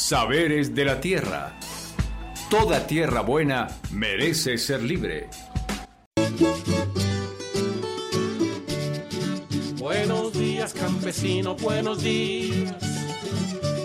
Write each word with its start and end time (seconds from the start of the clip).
Saberes 0.00 0.74
de 0.74 0.86
la 0.86 0.98
Tierra. 0.98 1.52
Toda 2.48 2.86
tierra 2.86 3.20
buena 3.20 3.68
merece 3.92 4.56
ser 4.56 4.82
libre. 4.82 5.28
Buenos 9.78 10.32
días, 10.32 10.72
campesino, 10.72 11.54
buenos 11.54 12.02
días. 12.02 12.74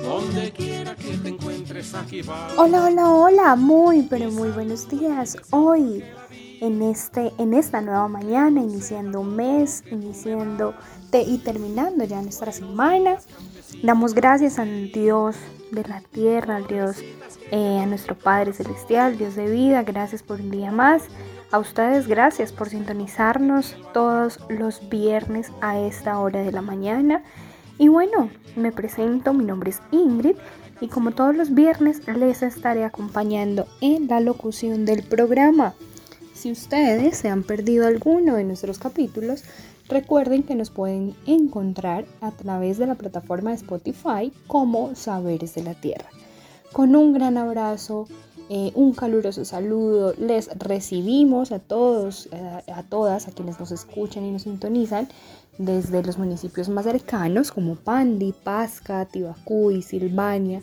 Donde 0.04 0.52
quiera 0.54 0.96
que 0.96 1.18
te 1.18 1.30
encuentres 1.30 1.93
aquí 1.93 2.21
va. 2.21 2.47
Hola, 2.57 2.86
hola, 2.86 3.10
hola, 3.10 3.56
muy, 3.57 4.04
pero 4.04 4.32
muy 4.32 4.50
buenos 4.50 4.88
días. 4.89 5.38
Hoy, 5.52 6.02
en, 6.61 6.82
este, 6.82 7.34
en 7.38 7.54
esta 7.54 7.82
nueva 7.82 8.07
mañana, 8.07 8.61
iniciando 8.61 9.20
un 9.20 9.36
mes, 9.36 9.84
iniciando 9.92 10.74
y 11.24 11.38
terminando 11.38 12.04
ya 12.04 12.21
nuestra 12.21 12.52
semana, 12.52 13.18
damos 13.84 14.14
gracias 14.14 14.60
a 14.60 14.65
Dios 14.65 15.36
de 15.71 15.84
la 15.84 16.02
tierra, 16.02 16.57
al 16.57 16.68
Dios, 16.68 16.97
eh, 17.52 17.79
a 17.79 17.86
nuestro 17.86 18.15
Padre 18.15 18.54
Celestial, 18.54 19.18
Dios 19.18 19.36
de 19.36 19.50
vida, 19.50 19.84
gracias 19.84 20.24
por 20.24 20.39
un 20.39 20.51
día 20.51 20.71
más. 20.71 21.04
A 21.51 21.60
ustedes 21.60 22.07
gracias 22.07 22.51
por 22.51 22.70
sintonizarnos 22.70 23.75
todos 23.93 24.39
los 24.50 24.89
viernes 24.89 25.51
a 25.61 25.79
esta 25.79 26.20
hora 26.20 26.42
de 26.42 26.51
la 26.51 26.61
mañana. 26.61 27.24
Y 27.78 27.88
bueno, 27.88 28.29
me 28.56 28.71
presento, 28.71 29.34
mi 29.34 29.46
nombre 29.46 29.70
es 29.70 29.82
Ingrid 29.92 30.37
y 30.82 30.87
como 30.87 31.12
todos 31.12 31.36
los 31.36 31.54
viernes 31.54 32.02
les 32.08 32.42
estaré 32.42 32.84
acompañando 32.84 33.67
en 33.81 34.08
la 34.08 34.20
locución 34.20 34.86
del 34.86 35.03
programa. 35.03 35.76
Si 36.34 36.52
ustedes 36.52 37.17
se 37.17 37.30
han 37.30 37.44
perdido 37.44 37.88
alguno 37.88 38.36
de 38.36 38.44
nuestros 38.44 38.78
capítulos, 38.78 39.44
recuerden 39.88 40.44
que 40.44 40.56
nos 40.56 40.70
pueden 40.70 41.16
encontrar 41.25 42.06
a 42.22 42.31
través 42.31 42.78
de 42.78 42.88
la 42.88 42.95
plataforma 42.95 43.52
de 43.52 43.58
Spotify 43.58 44.31
como 44.48 44.95
Saberes 44.95 45.56
de 45.56 45.64
la 45.64 45.73
Tierra. 45.73 46.09
Con 46.72 46.96
un 46.96 47.14
gran 47.14 47.38
abrazo, 47.38 48.08
eh, 48.50 48.72
un 48.76 48.94
caluroso 48.94 49.44
saludo. 49.46 50.14
Les 50.18 50.50
recibimos 50.58 51.52
a 51.52 51.59
todos, 51.59 52.28
eh, 52.32 52.72
a 52.72 52.84
todas, 52.84 53.28
a 53.28 53.32
quienes 53.32 53.59
nos 53.59 53.72
escuchan 53.72 54.26
y 54.26 54.32
nos 54.32 54.44
sintonizan 54.44 55.08
desde 55.58 56.04
los 56.04 56.18
municipios 56.18 56.70
más 56.70 56.86
cercanos 56.86 57.52
como 57.52 57.76
Pandi, 57.76 58.34
Pasca, 58.44 59.06
Tibacuy, 59.06 59.81
Silvania, 59.81 60.62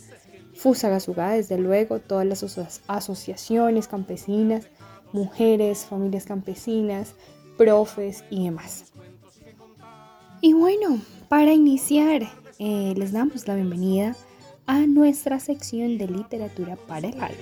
Fusagasugá, 0.54 1.30
desde 1.30 1.58
luego, 1.58 1.98
todas 1.98 2.26
las 2.26 2.44
asociaciones 2.86 3.88
campesinas, 3.88 4.66
mujeres, 5.12 5.86
familias 5.86 6.24
campesinas, 6.24 7.14
profes 7.56 8.22
y 8.30 8.44
demás. 8.44 8.91
Y 10.44 10.54
bueno, 10.54 11.00
para 11.28 11.52
iniciar, 11.52 12.24
eh, 12.58 12.94
les 12.96 13.12
damos 13.12 13.46
la 13.46 13.54
bienvenida 13.54 14.16
a 14.66 14.80
nuestra 14.88 15.38
sección 15.38 15.98
de 15.98 16.08
literatura 16.08 16.74
para 16.74 17.06
el 17.06 17.20
alma. 17.20 17.36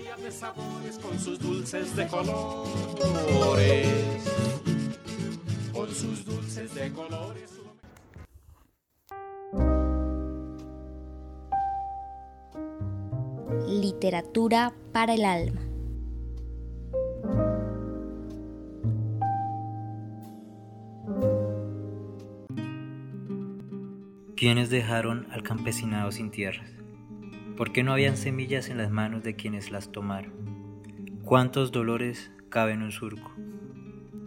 Literatura 13.67 14.75
para 14.93 15.15
el 15.15 15.25
alma. 15.25 15.70
¿Quiénes 24.41 24.71
dejaron 24.71 25.27
al 25.33 25.43
campesinado 25.43 26.11
sin 26.13 26.31
tierras? 26.31 26.73
¿Por 27.59 27.73
qué 27.73 27.83
no 27.83 27.93
habían 27.93 28.17
semillas 28.17 28.71
en 28.71 28.79
las 28.79 28.91
manos 28.91 29.23
de 29.23 29.37
quienes 29.37 29.71
las 29.71 29.93
tomaron? 29.93 30.33
¿Cuántos 31.27 31.73
dolores 31.73 32.33
caben 32.49 32.77
en 32.77 32.85
un 32.85 32.91
surco? 32.91 33.35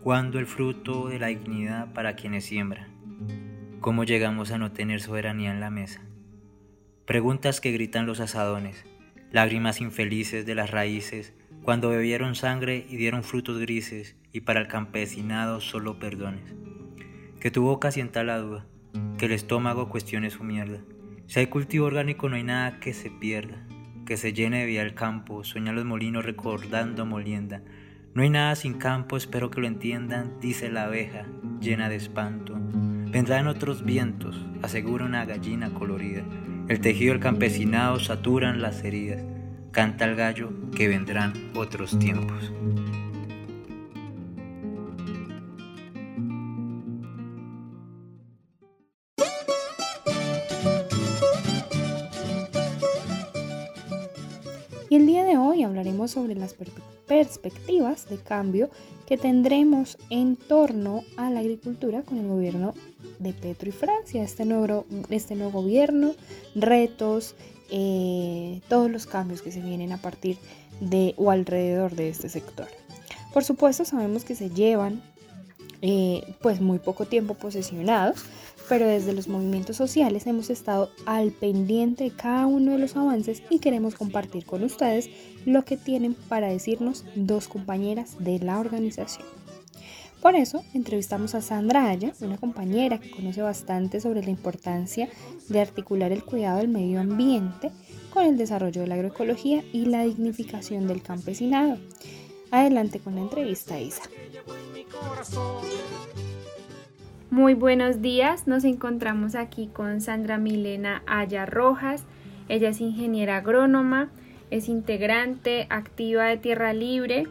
¿Cuándo 0.03 0.37
el 0.37 0.45
fruto 0.45 1.07
de 1.07 1.17
la 1.17 1.29
dignidad 1.29 1.93
para 1.93 2.15
quienes 2.15 2.45
siembran? 2.45 2.91
¿Cómo 3.79 4.03
llegamos 4.03 4.51
a 4.51 4.59
no 4.59 4.71
tener 4.71 5.01
soberanía 5.01 5.49
en 5.49 5.59
la 5.59 5.71
mesa? 5.71 6.03
Preguntas 7.07 7.59
que 7.59 7.71
gritan 7.71 8.05
los 8.05 8.19
asadones, 8.19 8.85
lágrimas 9.31 9.81
infelices 9.81 10.45
de 10.45 10.53
las 10.53 10.69
raíces, 10.69 11.33
cuando 11.63 11.89
bebieron 11.89 12.35
sangre 12.35 12.85
y 12.87 12.97
dieron 12.97 13.23
frutos 13.23 13.57
grises, 13.57 14.15
y 14.31 14.41
para 14.41 14.59
el 14.59 14.67
campesinado 14.67 15.59
solo 15.59 15.97
perdones. 15.97 16.53
Que 17.39 17.49
tu 17.49 17.63
boca 17.63 17.91
sienta 17.91 18.23
la 18.23 18.37
duda, 18.37 18.67
el 19.25 19.31
estómago 19.31 19.89
cuestione 19.89 20.29
su 20.29 20.43
mierda, 20.43 20.79
si 21.27 21.39
hay 21.39 21.47
cultivo 21.47 21.85
orgánico 21.85 22.29
no 22.29 22.35
hay 22.35 22.43
nada 22.43 22.79
que 22.79 22.93
se 22.93 23.09
pierda, 23.09 23.65
que 24.05 24.17
se 24.17 24.33
llene 24.33 24.59
de 24.59 24.65
vida 24.65 24.81
el 24.81 24.93
campo, 24.93 25.43
sueñan 25.43 25.75
los 25.75 25.85
molinos 25.85 26.25
recordando 26.25 27.05
molienda. 27.05 27.61
No 28.13 28.21
hay 28.21 28.29
nada 28.29 28.55
sin 28.55 28.75
campo, 28.75 29.17
espero 29.17 29.49
que 29.49 29.61
lo 29.61 29.67
entiendan, 29.67 30.39
dice 30.39 30.69
la 30.69 30.83
abeja, 30.83 31.25
llena 31.59 31.89
de 31.89 31.95
espanto. 31.95 32.55
Vendrán 32.55 33.47
otros 33.47 33.83
vientos, 33.85 34.45
asegura 34.61 35.05
una 35.05 35.25
gallina 35.25 35.73
colorida. 35.73 36.23
El 36.67 36.81
tejido 36.81 37.13
del 37.13 37.21
campesinado 37.21 37.99
saturan 37.99 38.61
las 38.61 38.83
heridas. 38.83 39.23
Canta 39.71 40.05
el 40.05 40.15
gallo 40.15 40.51
que 40.75 40.87
vendrán 40.87 41.33
otros 41.55 41.97
tiempos. 41.97 42.51
Y 54.93 54.95
el 54.95 55.07
día 55.07 55.23
de 55.23 55.37
hoy 55.37 55.63
hablaremos 55.63 56.11
sobre 56.11 56.35
las 56.35 56.55
perspectivas 57.07 58.07
de 58.09 58.17
cambio 58.17 58.69
que 59.07 59.17
tendremos 59.17 59.97
en 60.11 60.35
torno 60.35 61.01
a 61.17 61.31
la 61.31 61.39
agricultura 61.39 62.03
con 62.03 62.19
el 62.19 62.27
gobierno 62.27 62.75
de 63.17 63.33
Petro 63.33 63.69
y 63.69 63.71
Francia, 63.71 64.21
este 64.21 64.45
nuevo, 64.45 64.85
este 65.09 65.35
gobierno, 65.35 66.13
retos, 66.53 67.33
eh, 67.71 68.61
todos 68.69 68.91
los 68.91 69.07
cambios 69.07 69.41
que 69.41 69.51
se 69.51 69.61
vienen 69.61 69.93
a 69.93 69.97
partir 69.97 70.37
de 70.79 71.15
o 71.17 71.31
alrededor 71.31 71.95
de 71.95 72.09
este 72.09 72.29
sector. 72.29 72.67
Por 73.33 73.43
supuesto 73.43 73.85
sabemos 73.85 74.23
que 74.23 74.35
se 74.35 74.51
llevan 74.51 75.01
eh, 75.81 76.35
pues 76.43 76.61
muy 76.61 76.77
poco 76.77 77.07
tiempo 77.07 77.33
posesionados, 77.33 78.25
pero 78.69 78.87
desde 78.87 79.13
los 79.13 79.27
movimientos 79.27 79.77
sociales 79.77 80.27
hemos 80.27 80.49
estado 80.49 80.89
al 81.05 81.31
pendiente 81.31 82.05
de 82.05 82.11
cada 82.11 82.45
uno 82.45 82.71
de 82.71 82.79
los 82.79 82.95
avances 82.95 83.43
y 83.49 83.59
queremos 83.59 83.95
compartir 83.95 84.45
con 84.45 84.63
ustedes 84.63 85.09
lo 85.45 85.63
que 85.65 85.77
tienen 85.77 86.13
para 86.13 86.47
decirnos 86.47 87.05
dos 87.15 87.47
compañeras 87.47 88.15
de 88.19 88.39
la 88.39 88.59
organización. 88.59 89.27
Por 90.21 90.35
eso 90.35 90.63
entrevistamos 90.73 91.35
a 91.35 91.41
Sandra 91.41 91.89
Aya, 91.89 92.13
una 92.21 92.37
compañera 92.37 92.97
que 92.97 93.11
conoce 93.11 93.41
bastante 93.41 93.99
sobre 93.99 94.23
la 94.23 94.29
importancia 94.29 95.09
de 95.49 95.59
articular 95.59 96.13
el 96.13 96.23
cuidado 96.23 96.59
del 96.59 96.69
medio 96.69 97.01
ambiente 97.01 97.71
con 98.13 98.23
el 98.23 98.37
desarrollo 98.37 98.81
de 98.81 98.87
la 98.87 98.95
agroecología 98.95 99.65
y 99.73 99.85
la 99.85 100.03
dignificación 100.03 100.87
del 100.87 101.01
campesinado. 101.01 101.77
Adelante 102.51 102.99
con 102.99 103.15
la 103.15 103.21
entrevista, 103.21 103.77
Isa. 103.77 104.03
Muy 107.33 107.55
buenos 107.55 108.03
días, 108.03 108.45
nos 108.45 108.63
encontramos 108.63 109.33
aquí 109.33 109.65
con 109.65 110.01
Sandra 110.01 110.37
Milena 110.37 111.01
Aya 111.07 111.47
Rojas. 111.47 112.03
Ella 112.47 112.69
es 112.69 112.79
ingeniera 112.79 113.37
agrónoma, 113.37 114.11
es 114.51 114.69
integrante 114.69 115.65
activa 115.71 116.25
de 116.25 116.37
Tierra 116.37 116.73
Libre 116.73 117.25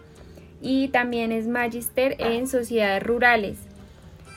y 0.60 0.88
también 0.88 1.30
es 1.30 1.46
magister 1.46 2.16
en 2.18 2.48
sociedades 2.48 3.00
rurales. 3.04 3.58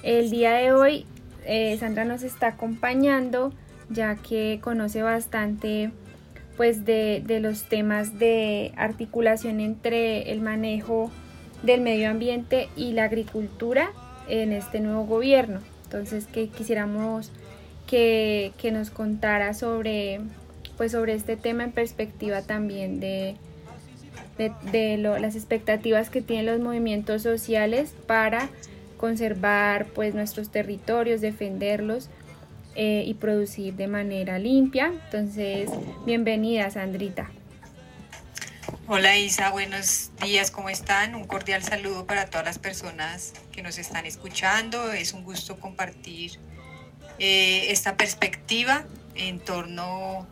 El 0.04 0.30
día 0.30 0.54
de 0.54 0.72
hoy 0.72 1.08
eh, 1.48 1.76
Sandra 1.80 2.06
nos 2.06 2.22
está 2.22 2.50
acompañando 2.50 3.52
ya 3.90 4.18
que 4.18 4.60
conoce 4.62 5.02
bastante 5.02 5.90
pues 6.58 6.86
de 6.86 7.40
los 7.42 7.68
temas 7.68 8.20
de 8.20 8.72
articulación 8.78 9.60
entre 9.60 10.32
el 10.32 10.42
manejo 10.42 11.10
del 11.64 11.82
medio 11.82 12.12
ambiente 12.12 12.70
y 12.76 12.92
la 12.92 13.06
agricultura 13.06 13.90
en 14.28 14.52
este 14.52 14.80
nuevo 14.80 15.06
gobierno. 15.06 15.62
Entonces, 15.86 16.28
que 16.28 16.48
quisiéramos 16.48 17.32
que, 17.88 18.54
nos 18.72 18.90
contara 18.90 19.54
sobre, 19.54 20.22
pues, 20.78 20.92
sobre 20.92 21.14
este 21.14 21.38
tema 21.38 21.64
en 21.64 21.72
perspectiva 21.72 22.42
también 22.42 23.00
de, 23.00 23.36
de, 24.38 24.98
las 24.98 25.36
expectativas 25.36 26.10
que 26.10 26.22
tienen 26.22 26.48
los 26.48 26.60
movimientos 26.60 27.22
sociales 27.22 27.94
para 28.08 28.50
conservar 28.98 29.88
pues, 29.94 30.16
nuestros 30.16 30.50
territorios, 30.50 31.22
defenderlos 31.22 32.10
eh, 32.76 33.04
y 33.06 33.14
producir 33.14 33.76
de 33.76 33.88
manera 33.88 34.40
limpia. 34.40 34.92
Entonces, 35.06 35.70
bienvenida, 36.06 36.70
Sandrita. 36.72 37.30
Hola 38.88 39.18
Isa, 39.18 39.50
buenos 39.50 40.12
días, 40.22 40.52
¿cómo 40.52 40.70
están? 40.70 41.16
Un 41.16 41.26
cordial 41.26 41.64
saludo 41.64 42.06
para 42.06 42.28
todas 42.28 42.46
las 42.46 42.60
personas 42.60 43.34
que 43.52 43.64
nos 43.64 43.80
están 43.80 44.06
escuchando. 44.06 44.92
Es 44.92 45.14
un 45.14 45.24
gusto 45.24 45.60
compartir 45.60 46.40
eh, 47.18 47.72
esta 47.72 47.98
perspectiva 47.98 48.86
en 49.16 49.40
torno 49.40 50.28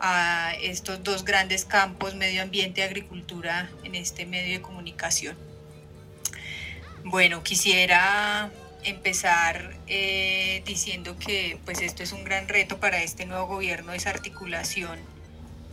a 0.00 0.54
estos 0.62 1.02
dos 1.02 1.26
grandes 1.26 1.66
campos, 1.66 2.14
medio 2.14 2.40
ambiente 2.40 2.80
y 2.80 2.84
agricultura, 2.84 3.70
en 3.84 3.94
este 3.94 4.24
medio 4.24 4.54
de 4.54 4.62
comunicación. 4.62 5.36
Bueno, 7.04 7.42
quisiera 7.42 8.50
empezar 8.82 9.76
eh, 9.88 10.62
diciendo 10.64 11.18
que 11.18 11.58
pues 11.66 11.82
esto 11.82 12.02
es 12.02 12.12
un 12.12 12.24
gran 12.24 12.48
reto 12.48 12.80
para 12.80 13.02
este 13.02 13.26
nuevo 13.26 13.46
gobierno, 13.46 13.92
esa 13.92 14.08
articulación 14.08 15.19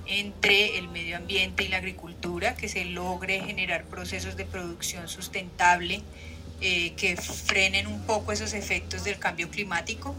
entre 0.08 0.78
el 0.78 0.88
medio 0.88 1.18
ambiente 1.18 1.64
y 1.64 1.68
la 1.68 1.78
agricultura, 1.78 2.56
que 2.56 2.70
se 2.70 2.86
logre 2.86 3.42
generar 3.42 3.86
procesos 3.86 4.36
de 4.36 4.46
producción 4.46 5.08
sustentable 5.08 6.02
eh, 6.60 6.94
que 6.98 7.16
frenen 7.18 7.86
un 7.86 8.02
poco 8.08 8.32
esos 8.32 8.54
efectos 8.54 9.04
del 9.04 9.20
cambio 9.20 9.48
climático, 9.50 10.16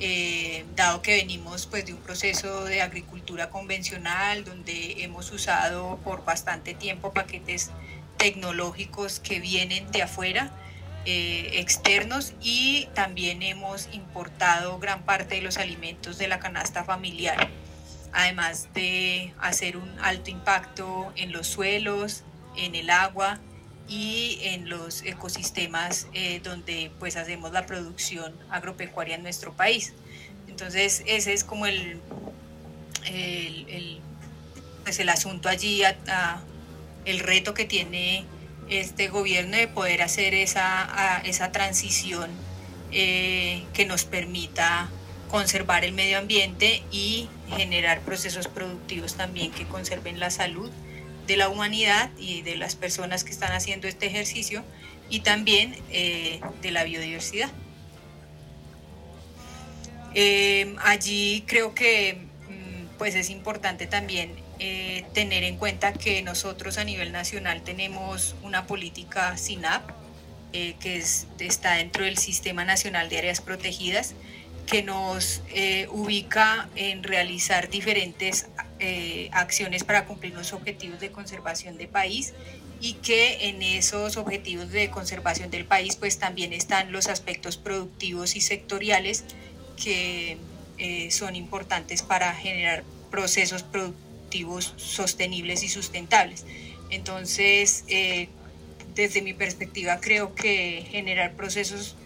eh, 0.00 0.66
dado 0.76 1.00
que 1.00 1.14
venimos 1.14 1.66
pues 1.66 1.86
de 1.86 1.94
un 1.94 2.00
proceso 2.00 2.64
de 2.64 2.82
agricultura 2.82 3.48
convencional 3.48 4.44
donde 4.44 5.02
hemos 5.02 5.30
usado 5.30 5.98
por 6.04 6.26
bastante 6.26 6.74
tiempo 6.74 7.12
paquetes 7.14 7.70
tecnológicos 8.18 9.18
que 9.18 9.40
vienen 9.40 9.90
de 9.92 10.02
afuera, 10.02 10.52
eh, 11.06 11.52
externos 11.54 12.34
y 12.42 12.88
también 12.94 13.42
hemos 13.42 13.88
importado 13.94 14.78
gran 14.78 15.04
parte 15.04 15.36
de 15.36 15.40
los 15.40 15.56
alimentos 15.56 16.18
de 16.18 16.28
la 16.28 16.38
canasta 16.38 16.84
familiar, 16.84 17.48
además 18.12 18.68
de 18.74 19.32
hacer 19.40 19.76
un 19.76 19.98
alto 20.00 20.30
impacto 20.30 21.12
en 21.16 21.32
los 21.32 21.46
suelos, 21.46 22.22
en 22.56 22.74
el 22.74 22.90
agua 22.90 23.38
y 23.88 24.38
en 24.42 24.68
los 24.68 25.02
ecosistemas 25.02 26.06
eh, 26.12 26.40
donde 26.42 26.90
pues 26.98 27.16
hacemos 27.16 27.52
la 27.52 27.66
producción 27.66 28.34
agropecuaria 28.50 29.16
en 29.16 29.22
nuestro 29.22 29.52
país. 29.52 29.92
Entonces 30.48 31.02
ese 31.06 31.32
es 31.32 31.44
como 31.44 31.66
el, 31.66 32.00
el, 33.06 34.00
pues 34.84 34.98
el 34.98 35.08
asunto 35.08 35.48
allí 35.48 35.82
el 37.04 37.18
reto 37.18 37.54
que 37.54 37.64
tiene 37.64 38.24
este 38.68 39.08
gobierno 39.08 39.56
de 39.56 39.68
poder 39.68 40.02
hacer 40.02 40.34
esa, 40.34 41.20
esa 41.24 41.52
transición 41.52 42.30
eh, 42.92 43.64
que 43.72 43.86
nos 43.86 44.04
permita 44.04 44.88
conservar 45.30 45.84
el 45.84 45.92
medio 45.92 46.18
ambiente 46.18 46.82
y 46.92 47.28
generar 47.52 48.00
procesos 48.00 48.48
productivos 48.48 49.14
también 49.14 49.52
que 49.52 49.64
conserven 49.66 50.20
la 50.20 50.30
salud 50.30 50.70
de 51.26 51.36
la 51.36 51.48
humanidad 51.48 52.10
y 52.18 52.42
de 52.42 52.56
las 52.56 52.74
personas 52.74 53.24
que 53.24 53.30
están 53.30 53.52
haciendo 53.52 53.86
este 53.86 54.06
ejercicio 54.06 54.64
y 55.08 55.20
también 55.20 55.76
eh, 55.90 56.40
de 56.62 56.70
la 56.70 56.84
biodiversidad. 56.84 57.50
Eh, 60.14 60.74
allí 60.84 61.44
creo 61.46 61.74
que 61.74 62.18
mm, 62.48 62.98
pues 62.98 63.14
es 63.14 63.30
importante 63.30 63.86
también 63.86 64.42
eh, 64.64 65.04
tener 65.12 65.42
en 65.42 65.56
cuenta 65.56 65.92
que 65.92 66.22
nosotros 66.22 66.78
a 66.78 66.84
nivel 66.84 67.10
nacional 67.10 67.62
tenemos 67.62 68.36
una 68.42 68.68
política 68.68 69.36
SINAP, 69.36 69.90
eh, 70.52 70.76
que 70.78 71.02
está 71.40 71.74
dentro 71.74 72.04
del 72.04 72.16
Sistema 72.16 72.64
Nacional 72.64 73.08
de 73.08 73.18
Áreas 73.18 73.40
Protegidas, 73.40 74.14
que 74.66 74.82
nos 74.82 75.42
eh, 75.50 75.86
ubica 75.90 76.68
en 76.76 77.02
realizar 77.02 77.68
diferentes 77.68 78.48
acciones 79.30 79.84
para 79.84 80.06
cumplir 80.06 80.34
los 80.34 80.52
objetivos 80.52 80.98
de 80.98 81.12
conservación 81.12 81.78
de 81.78 81.86
país 81.86 82.34
y 82.80 82.94
que 82.94 83.48
en 83.48 83.62
esos 83.62 84.16
objetivos 84.16 84.72
de 84.72 84.90
conservación 84.90 85.52
del 85.52 85.64
país 85.64 85.94
pues 85.94 86.18
también 86.18 86.52
están 86.52 86.90
los 86.90 87.06
aspectos 87.06 87.56
productivos 87.56 88.34
y 88.34 88.40
sectoriales 88.40 89.24
que 89.80 90.36
son 91.10 91.36
importantes 91.36 92.02
para 92.02 92.34
generar 92.34 92.82
procesos 93.12 93.62
productivos 93.62 94.74
sostenibles 94.76 95.62
y 95.62 95.68
sustentables. 95.68 96.44
Entonces, 96.90 97.84
eh, 97.88 98.28
desde 98.94 99.22
mi 99.22 99.34
perspectiva, 99.34 100.00
creo 100.00 100.34
que 100.34 100.84
generar 100.90 101.34
procesos 101.34 101.96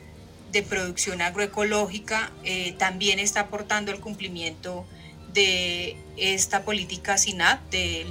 de 0.52 0.62
producción 0.62 1.20
agroecológica 1.22 2.31
eh, 2.44 2.75
también 2.78 3.19
está 3.19 3.40
aportando 3.40 3.90
el 3.90 4.00
cumplimiento 4.00 4.87
de 5.32 5.96
esta 6.16 6.62
política 6.62 7.19
SINAP, 7.19 7.60
de, 7.70 8.06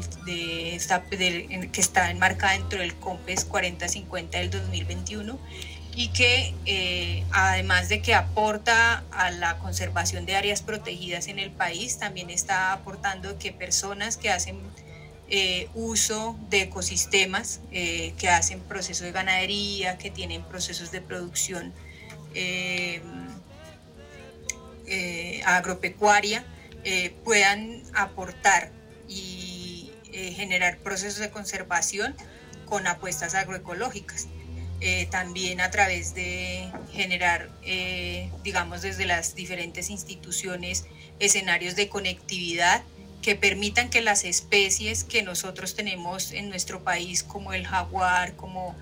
que 1.71 1.81
está 1.81 2.11
enmarcada 2.11 2.53
dentro 2.53 2.79
del 2.79 2.93
COMPES 2.95 3.45
4050 3.45 4.37
del 4.37 4.51
2021 4.51 5.39
y 5.95 6.09
que 6.09 6.53
eh, 6.65 7.23
además 7.31 7.89
de 7.89 8.01
que 8.01 8.13
aporta 8.13 9.03
a 9.11 9.31
la 9.31 9.57
conservación 9.57 10.25
de 10.25 10.35
áreas 10.35 10.61
protegidas 10.61 11.27
en 11.27 11.39
el 11.39 11.51
país, 11.51 11.97
también 11.97 12.29
está 12.29 12.73
aportando 12.73 13.39
que 13.39 13.51
personas 13.51 14.17
que 14.17 14.29
hacen 14.29 14.59
eh, 15.27 15.69
uso 15.73 16.37
de 16.51 16.63
ecosistemas, 16.63 17.61
que 17.71 18.29
hacen 18.29 18.59
procesos 18.59 19.05
de 19.05 19.13
ganadería, 19.13 19.97
que 19.97 20.11
tienen 20.11 20.43
procesos 20.43 20.91
de 20.91 21.01
producción 21.01 21.73
agropecuaria, 25.45 26.43
puedan 27.23 27.83
aportar 27.93 28.71
y 29.07 29.91
generar 30.11 30.77
procesos 30.77 31.19
de 31.19 31.29
conservación 31.29 32.15
con 32.65 32.87
apuestas 32.87 33.35
agroecológicas. 33.35 34.27
Eh, 34.81 35.07
también 35.09 35.61
a 35.61 35.71
través 35.71 36.13
de 36.15 36.69
generar, 36.91 37.49
eh, 37.63 38.29
digamos, 38.43 38.81
desde 38.81 39.05
las 39.05 39.33
diferentes 39.33 39.89
instituciones, 39.89 40.85
escenarios 41.19 41.75
de 41.77 41.87
conectividad 41.87 42.83
que 43.21 43.35
permitan 43.35 43.89
que 43.89 44.01
las 44.01 44.25
especies 44.25 45.05
que 45.05 45.23
nosotros 45.23 45.75
tenemos 45.75 46.33
en 46.33 46.49
nuestro 46.49 46.83
país, 46.83 47.23
como 47.23 47.53
el 47.53 47.65
jaguar, 47.65 48.35
como 48.35 48.75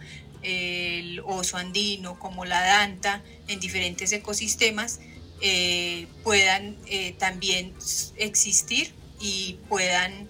el 0.43 1.21
oso 1.25 1.57
andino, 1.57 2.19
como 2.19 2.45
la 2.45 2.61
danta, 2.61 3.23
en 3.47 3.59
diferentes 3.59 4.11
ecosistemas, 4.11 4.99
eh, 5.41 6.07
puedan 6.23 6.77
también 7.17 7.73
existir 8.17 8.93
y 9.19 9.57
puedan 9.67 10.29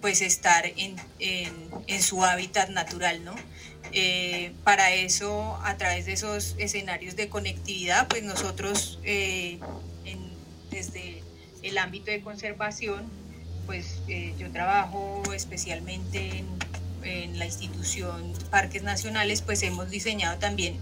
pues 0.00 0.20
estar 0.20 0.66
en, 0.66 0.96
en, 1.18 2.02
su 2.02 2.24
hábitat 2.24 2.68
natural, 2.70 3.24
¿no? 3.24 3.34
Eh, 3.94 4.52
para 4.64 4.94
eso, 4.94 5.58
a 5.64 5.76
través 5.76 6.06
de 6.06 6.14
esos 6.14 6.54
escenarios 6.58 7.14
de 7.14 7.28
conectividad, 7.28 8.08
pues 8.08 8.22
nosotros 8.22 8.98
eh, 9.04 9.58
desde 10.70 11.22
el 11.62 11.76
ámbito 11.76 12.10
de 12.10 12.22
conservación, 12.22 13.04
pues 13.66 14.00
eh, 14.08 14.34
yo 14.38 14.50
trabajo 14.50 15.22
especialmente 15.34 16.38
en, 16.38 16.46
en, 17.04 17.38
la 17.38 17.46
institución 17.46 18.32
Parques 18.50 18.82
Nacionales, 18.82 19.42
pues 19.42 19.62
hemos 19.62 19.90
diseñado 19.90 20.38
también, 20.38 20.76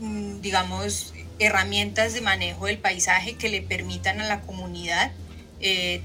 mm, 0.00 0.40
digamos, 0.40 1.14
herramientas 1.38 2.12
de 2.12 2.20
manejo 2.20 2.66
del 2.66 2.78
paisaje 2.78 3.34
que 3.34 3.48
le 3.48 3.62
permitan 3.62 4.20
a 4.20 4.26
la 4.26 4.40
comunidad 4.42 5.12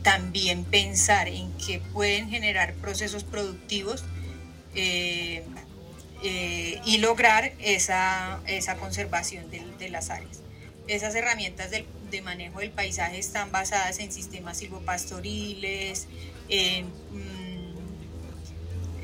también 0.01 0.65
pensar 0.65 1.29
en 1.29 1.49
que 1.53 1.79
pueden 1.79 2.29
generar 2.29 2.73
procesos 2.73 3.23
productivos 3.23 4.03
eh, 4.75 5.43
eh, 6.23 6.81
y 6.85 6.97
lograr 6.97 7.53
esa, 7.59 8.39
esa 8.47 8.77
conservación 8.77 9.45
de, 9.51 9.89
las 9.89 10.09
áreas. 10.09 10.41
Esas 10.87 11.13
herramientas 11.13 11.69
de, 11.71 11.85
manejo 12.23 12.59
del 12.59 12.71
paisaje 12.71 13.19
están 13.19 13.51
basadas 13.51 13.99
en 13.99 14.11
sistemas 14.11 14.57
silvopastoriles, 14.57 16.07
en, 16.49 16.85
mm, 16.85 17.44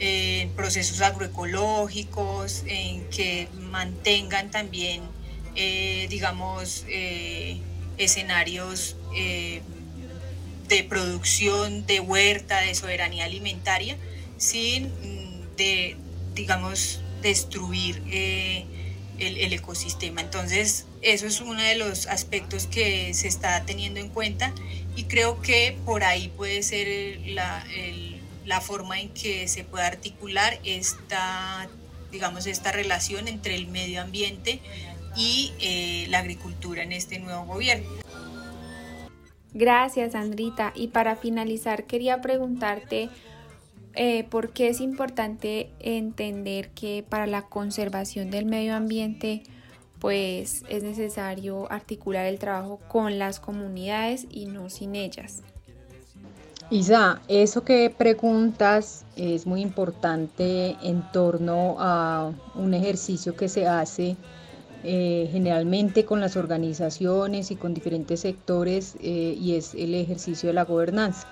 en 0.03 0.49
procesos 0.49 0.99
agroecológicos, 1.01 2.63
en 2.65 3.07
que 3.09 3.47
mantengan 3.59 4.49
también, 4.49 5.03
eh, 5.55 6.07
digamos, 6.09 6.85
escenarios 7.97 8.97
de 10.67 10.83
producción 10.85 11.85
de 11.85 11.99
huerta, 11.99 12.61
de 12.61 12.73
soberanía 12.73 13.25
alimentaria, 13.25 13.95
sin 14.37 14.89
de, 15.55 15.97
digamos, 16.33 17.01
destruir 17.21 18.01
eh, 18.07 18.65
el, 19.19 19.53
ecosistema. 19.53 20.21
Entonces, 20.21 20.85
eso 21.01 21.27
es 21.27 21.41
uno 21.41 21.61
de 21.61 21.75
los 21.75 22.07
aspectos 22.07 22.67
que 22.67 23.13
se 23.13 23.27
está 23.27 23.63
teniendo 23.65 23.99
en 23.99 24.09
cuenta 24.09 24.53
y 24.95 25.03
creo 25.03 25.41
que 25.41 25.77
por 25.85 26.03
ahí 26.03 26.29
puede 26.29 26.63
ser 26.63 27.19
la, 27.27 27.63
la 28.45 28.61
forma 28.61 28.99
en 28.99 29.09
que 29.09 29.47
se 29.47 29.63
puede 29.63 29.85
articular 29.85 30.59
esta, 30.63 31.67
digamos, 32.11 32.47
esta 32.47 32.71
relación 32.71 33.27
entre 33.27 33.55
el 33.55 33.67
medio 33.67 34.01
ambiente 34.01 34.59
y 35.15 35.51
eh, 35.59 36.07
la 36.09 36.19
agricultura 36.19 36.83
en 36.83 36.91
este 36.91 37.19
nuevo 37.19 37.45
gobierno. 37.45 37.89
Gracias, 39.53 40.15
Andrita. 40.15 40.71
Y 40.75 40.87
para 40.87 41.15
finalizar, 41.15 41.83
quería 41.83 42.21
preguntarte 42.21 43.09
eh, 43.93 44.25
porque 44.29 44.69
es 44.69 44.79
importante 44.79 45.69
entender 45.79 46.69
que 46.69 47.03
para 47.07 47.27
la 47.27 47.43
conservación 47.43 48.31
del 48.31 48.45
medio 48.45 48.75
ambiente 48.75 49.43
pues 49.99 50.63
es 50.67 50.81
necesario 50.81 51.71
articular 51.71 52.25
el 52.25 52.39
trabajo 52.39 52.79
con 52.87 53.19
las 53.19 53.39
comunidades 53.39 54.25
y 54.31 54.47
no 54.47 54.69
sin 54.71 54.95
ellas. 54.95 55.43
Isa, 56.71 57.21
eso 57.27 57.65
que 57.65 57.89
preguntas 57.89 59.05
es 59.17 59.45
muy 59.45 59.59
importante 59.59 60.77
en 60.81 61.03
torno 61.11 61.75
a 61.79 62.31
un 62.55 62.73
ejercicio 62.73 63.35
que 63.35 63.49
se 63.49 63.67
hace 63.67 64.15
eh, 64.85 65.27
generalmente 65.33 66.05
con 66.05 66.21
las 66.21 66.37
organizaciones 66.37 67.51
y 67.51 67.57
con 67.57 67.73
diferentes 67.73 68.21
sectores 68.21 68.95
eh, 69.01 69.35
y 69.37 69.55
es 69.55 69.75
el 69.75 69.93
ejercicio 69.95 70.47
de 70.47 70.53
la 70.53 70.63
gobernanza. 70.63 71.27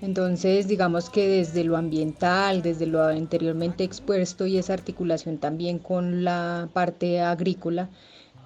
Entonces, 0.00 0.66
digamos 0.66 1.10
que 1.10 1.28
desde 1.28 1.62
lo 1.62 1.76
ambiental, 1.76 2.62
desde 2.62 2.86
lo 2.86 3.04
anteriormente 3.04 3.84
expuesto 3.84 4.46
y 4.46 4.56
esa 4.56 4.72
articulación 4.72 5.36
también 5.36 5.78
con 5.78 6.24
la 6.24 6.70
parte 6.72 7.20
agrícola, 7.20 7.90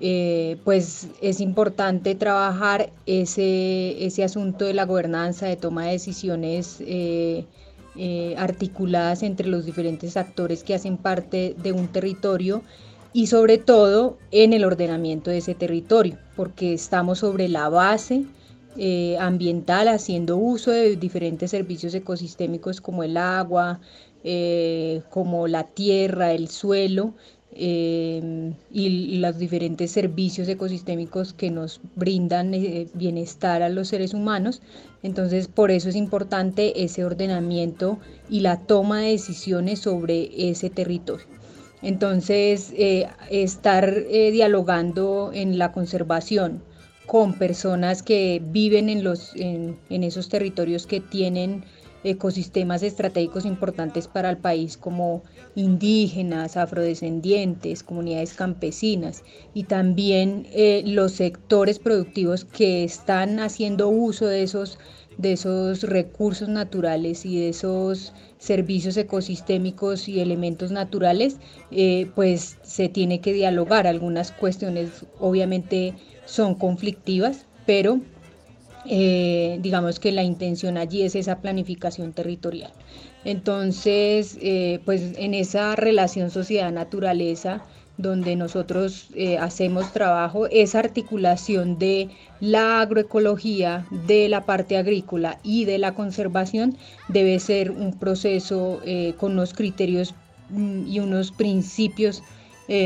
eh, 0.00 0.59
pues 0.64 1.09
es 1.21 1.40
importante 1.40 2.14
trabajar 2.14 2.90
ese, 3.07 4.05
ese 4.05 4.25
asunto 4.25 4.64
de 4.64 4.75
la 4.75 4.85
gobernanza, 4.85 5.47
de 5.47 5.57
toma 5.57 5.87
de 5.87 5.93
decisiones 5.93 6.83
articuladas 8.37 9.25
entre 9.25 9.49
los 9.49 9.67
diferentes 9.67 10.17
actores 10.17 10.62
que 10.62 10.75
hacen 10.75 10.99
parte 10.99 11.57
de 11.61 11.73
un 11.73 11.88
territorio 11.88 12.62
y 13.12 13.26
sobre 13.26 13.59
todo 13.59 14.19
en 14.31 14.52
el 14.52 14.64
ordenamiento 14.64 15.31
de 15.31 15.38
ese 15.38 15.55
territorio, 15.55 16.19
porque 16.37 16.75
estamos 16.75 17.19
sobre 17.19 17.49
la 17.49 17.69
base 17.69 18.25
eh, 18.76 19.17
ambiental 19.19 19.88
haciendo 19.88 20.37
uso 20.37 20.71
de 20.71 20.95
diferentes 20.95 21.50
servicios 21.50 21.95
ecosistémicos 21.95 22.81
como 22.81 23.02
el 23.02 23.17
agua, 23.17 23.81
eh, 24.23 25.02
como 25.11 25.49
la 25.49 25.64
tierra, 25.64 26.33
el 26.33 26.49
suelo 26.49 27.14
eh, 27.59 28.53
y, 28.73 29.19
los 29.19 29.38
diferentes 29.38 29.91
servicios 29.91 30.49
ecosistémicos 30.49 31.33
que 31.33 31.50
nos 31.50 31.81
brindan 31.97 32.53
bienestar 32.95 33.62
a 33.62 33.69
los 33.69 33.88
seres 33.88 34.15
humanos. 34.15 34.62
Entonces, 35.03 35.49
por 35.49 35.71
eso 35.71 35.88
es 35.88 35.97
importante 35.97 36.85
ese 36.85 37.05
ordenamiento 37.05 37.99
y 38.31 38.41
la 38.41 38.61
toma 38.61 39.00
de 39.00 39.11
decisiones 39.11 39.81
sobre 39.81 40.50
ese 40.50 40.71
territorio. 40.71 41.27
Entonces, 41.83 42.73
eh, 42.77 43.07
estar 43.31 43.88
eh, 43.88 44.31
dialogando 44.33 45.31
en 45.33 45.59
la 45.59 45.73
conservación 45.73 46.62
con 47.07 47.35
personas 47.35 48.03
que 48.03 48.43
viven 48.45 48.88
en, 48.88 49.03
los, 49.05 49.35
en, 49.37 49.79
esos 49.88 50.29
territorios 50.29 50.87
que 50.87 51.00
tienen 51.00 51.65
ecosistemas 52.05 52.83
estratégicos 52.83 53.45
importantes 53.45 54.07
para 54.09 54.31
el 54.31 54.38
país 54.38 54.76
como 54.76 55.23
indígenas, 55.55 56.57
afrodescendientes, 56.57 57.83
comunidades 57.83 58.35
campesinas 58.35 59.25
y 59.55 59.64
también 59.64 60.47
eh, 60.52 60.83
los 60.87 61.12
sectores 61.12 61.78
productivos 61.78 62.45
que 62.45 62.85
están 62.85 63.40
haciendo 63.40 63.88
uso 63.88 64.26
de 64.26 64.43
esos, 64.43 64.78
de 65.17 65.33
esos 65.33 65.83
recursos 65.83 66.49
naturales 66.49 67.25
y 67.25 67.40
de 67.40 67.49
esos 67.49 68.12
servicios 68.38 68.97
ecosistémicos 68.97 70.09
y 70.09 70.21
elementos 70.21 70.71
naturales, 70.71 71.38
eh, 71.73 72.09
pues 72.14 72.59
se 72.62 72.88
tiene 72.88 73.21
que 73.21 73.33
dialogar. 73.33 73.87
Algunas 73.87 74.31
cuestiones 74.31 75.05
obviamente 75.19 75.95
son 76.25 76.55
conflictivas, 76.55 77.47
pero 77.67 78.00
eh, 78.90 79.59
digamos 79.61 80.00
que 80.00 80.12
la 80.12 80.23
intención 80.23 80.78
allí 80.78 81.02
es 81.02 81.14
esa 81.14 81.40
planificación 81.40 82.12
territorial. 82.12 82.73
Entonces, 83.25 84.38
eh, 84.40 84.80
pues 84.85 85.12
en 85.18 85.35
esa 85.35 85.76
relación 85.76 86.30
sociedad-naturaleza, 86.30 87.62
donde 87.99 88.37
nosotros 88.37 89.09
eh, 89.14 89.37
hacemos 89.38 89.92
trabajo, 89.92 90.47
esa 90.47 90.78
articulación 90.78 91.78
de 91.78 92.09
la 92.40 92.80
agroecología, 92.80 93.87
de 94.07 94.28
la 94.28 94.47
parte 94.47 94.76
agrícola 94.76 95.38
y 95.42 95.64
de 95.64 95.78
la 95.78 95.95
conservación 95.95 96.78
debe 97.09 97.40
ser 97.40 97.73
un 97.73 97.99
proceso 97.99 98.80
con 99.18 99.33
unos 99.33 99.52
criterios 99.52 100.14
mm, 100.50 100.87
y 100.87 101.00
unos 101.00 101.33
principios 101.33 102.23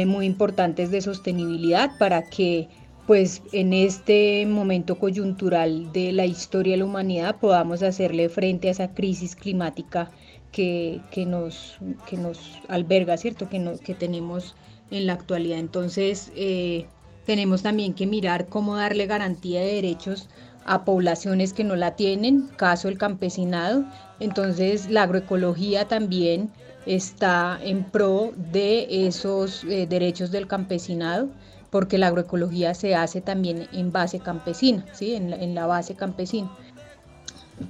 muy 0.06 0.26
importantes 0.26 0.92
de 0.92 1.00
sostenibilidad 1.00 1.90
para 1.98 2.22
que 2.22 2.68
pues 3.12 3.42
en 3.52 3.74
este 3.74 4.46
momento 4.46 4.98
coyuntural 4.98 5.92
de 5.92 6.12
la 6.12 6.24
historia 6.24 6.72
de 6.72 6.78
la 6.78 6.86
humanidad 6.86 7.36
podamos 7.38 7.82
hacerle 7.82 8.30
frente 8.30 8.68
a 8.68 8.70
esa 8.70 8.94
crisis 8.94 9.36
climática 9.36 10.10
que, 10.50 11.02
nos, 11.26 11.76
que 12.06 12.16
nos 12.16 12.40
alberga, 12.68 13.18
¿cierto? 13.18 13.50
Que, 13.50 13.58
no, 13.58 13.76
que 13.76 13.92
tenemos 13.92 14.54
en 14.90 15.04
la 15.04 15.12
actualidad. 15.12 15.58
Entonces, 15.58 16.32
eh, 16.36 16.86
tenemos 17.26 17.62
también 17.62 17.92
que 17.92 18.06
mirar 18.06 18.46
cómo 18.46 18.76
darle 18.76 19.04
garantía 19.04 19.60
de 19.60 19.74
derechos 19.74 20.30
a 20.64 20.86
poblaciones 20.86 21.52
que 21.52 21.64
no 21.64 21.76
la 21.76 21.96
tienen, 21.96 22.48
caso 22.56 22.88
el 22.88 22.96
campesinado. 22.96 23.84
Entonces, 24.20 24.88
la 24.88 25.02
agroecología 25.02 25.86
también 25.86 26.50
está 26.86 27.60
en 27.62 27.84
pro 27.84 28.32
de 28.50 29.06
esos 29.06 29.64
eh, 29.64 29.86
derechos 29.86 30.30
del 30.30 30.46
campesinado, 30.46 31.28
porque 31.72 31.96
la 31.96 32.08
agroecología 32.08 32.74
se 32.74 32.94
hace 32.94 33.22
también 33.22 33.66
en 33.72 33.92
base 33.92 34.20
campesina, 34.20 34.84
¿sí? 34.92 35.14
en, 35.14 35.54
la, 35.54 35.66
base 35.66 35.94
campesina. 35.94 36.50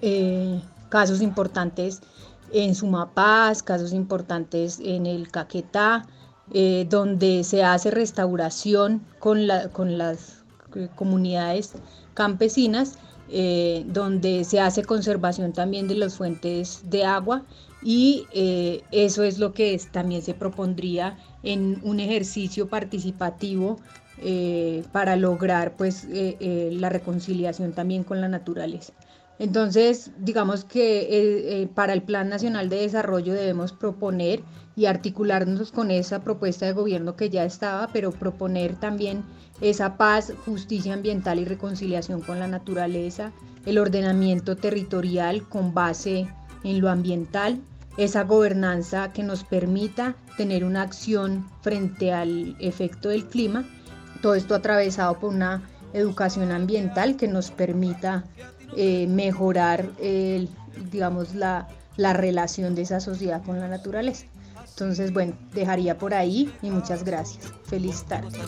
Eh, 0.02 0.60
casos 0.88 1.22
importantes 1.22 2.00
en 2.52 2.74
Sumapaz, 2.74 3.62
casos 3.62 3.92
importantes 3.92 4.80
en 4.82 5.06
el 5.06 5.30
Caquetá, 5.30 6.04
eh, 6.52 6.84
donde 6.90 7.44
se 7.44 7.62
hace 7.62 7.92
restauración 7.92 9.06
con, 9.20 9.46
las 9.46 10.42
eh, 10.74 10.88
comunidades 10.96 11.74
campesinas, 12.14 12.98
donde 13.86 14.44
se 14.44 14.60
hace 14.60 14.84
conservación 14.84 15.52
también 15.52 15.86
de 15.86 15.94
las 15.94 16.16
fuentes 16.16 16.82
de 16.90 17.04
agua 17.04 17.44
y 17.82 18.26
eso 18.90 19.24
es 19.24 19.38
lo 19.38 19.52
que 19.52 19.80
también 19.90 20.22
se 20.22 20.34
propondría 20.34 21.18
en 21.42 21.80
un 21.82 22.00
ejercicio 22.00 22.68
participativo 22.68 23.78
para 24.92 25.16
lograr 25.16 25.76
pues 25.76 26.06
la 26.08 26.88
reconciliación 26.88 27.72
también 27.72 28.04
con 28.04 28.20
la 28.20 28.28
naturaleza. 28.28 28.92
Entonces, 29.38 30.12
digamos 30.18 30.64
que 30.64 31.68
para 31.74 31.92
el 31.92 32.02
Plan 32.02 32.28
Nacional 32.28 32.68
de 32.68 32.76
Desarrollo 32.76 33.34
debemos 33.34 33.72
proponer 33.72 34.40
y 34.76 34.86
articularnos 34.86 35.72
con 35.72 35.90
esa 35.90 36.22
propuesta 36.22 36.64
de 36.66 36.72
gobierno 36.72 37.16
que 37.16 37.28
ya 37.28 37.44
estaba, 37.44 37.88
pero 37.92 38.12
proponer 38.12 38.76
también 38.76 39.24
esa 39.60 39.96
paz, 39.96 40.32
justicia 40.46 40.94
ambiental 40.94 41.38
y 41.38 41.44
reconciliación 41.44 42.20
con 42.20 42.38
la 42.38 42.46
naturaleza, 42.46 43.32
el 43.66 43.78
ordenamiento 43.78 44.56
territorial 44.56 45.46
con 45.48 45.74
base 45.74 46.26
en 46.64 46.80
lo 46.80 46.88
ambiental, 46.88 47.60
esa 47.96 48.24
gobernanza 48.24 49.12
que 49.12 49.22
nos 49.22 49.44
permita 49.44 50.16
tener 50.36 50.64
una 50.64 50.82
acción 50.82 51.48
frente 51.60 52.12
al 52.12 52.56
efecto 52.58 53.10
del 53.10 53.26
clima, 53.26 53.64
todo 54.20 54.34
esto 54.34 54.54
atravesado 54.54 55.18
por 55.18 55.32
una 55.34 55.68
educación 55.92 56.52
ambiental 56.52 57.16
que 57.16 57.28
nos 57.28 57.50
permita 57.50 58.24
eh, 58.76 59.06
mejorar 59.08 59.90
digamos, 60.90 61.34
la, 61.34 61.68
la 61.96 62.12
relación 62.12 62.74
de 62.74 62.82
esa 62.82 63.00
sociedad 63.00 63.42
con 63.44 63.60
la 63.60 63.68
naturaleza. 63.68 64.26
Entonces, 64.70 65.12
bueno, 65.12 65.34
dejaría 65.52 65.98
por 65.98 66.14
ahí 66.14 66.50
y 66.62 66.70
muchas 66.70 67.04
gracias. 67.04 67.52
Feliz 67.64 68.04
tarde. 68.04 68.38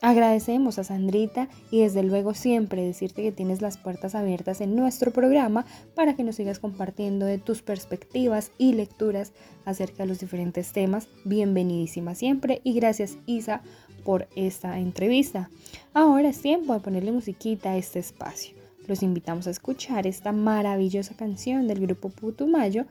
Agradecemos 0.00 0.78
a 0.78 0.84
Sandrita 0.84 1.48
y 1.72 1.80
desde 1.80 2.04
luego 2.04 2.32
siempre 2.32 2.84
decirte 2.84 3.22
que 3.22 3.32
tienes 3.32 3.60
las 3.60 3.78
puertas 3.78 4.14
abiertas 4.14 4.60
en 4.60 4.76
nuestro 4.76 5.10
programa 5.10 5.66
para 5.96 6.14
que 6.14 6.22
nos 6.22 6.36
sigas 6.36 6.60
compartiendo 6.60 7.26
de 7.26 7.38
tus 7.38 7.62
perspectivas 7.62 8.52
y 8.58 8.74
lecturas 8.74 9.32
acerca 9.64 10.04
de 10.04 10.10
los 10.10 10.20
diferentes 10.20 10.72
temas. 10.72 11.08
Bienvenidísima 11.24 12.14
siempre 12.14 12.60
y 12.62 12.74
gracias 12.74 13.18
Isa 13.26 13.62
por 14.04 14.28
esta 14.36 14.78
entrevista. 14.78 15.50
Ahora 15.94 16.28
es 16.28 16.40
tiempo 16.40 16.74
de 16.74 16.80
ponerle 16.80 17.10
musiquita 17.10 17.72
a 17.72 17.76
este 17.76 17.98
espacio. 17.98 18.54
Los 18.86 19.02
invitamos 19.02 19.48
a 19.48 19.50
escuchar 19.50 20.06
esta 20.06 20.30
maravillosa 20.30 21.14
canción 21.14 21.66
del 21.66 21.80
grupo 21.80 22.08
Putumayo 22.08 22.86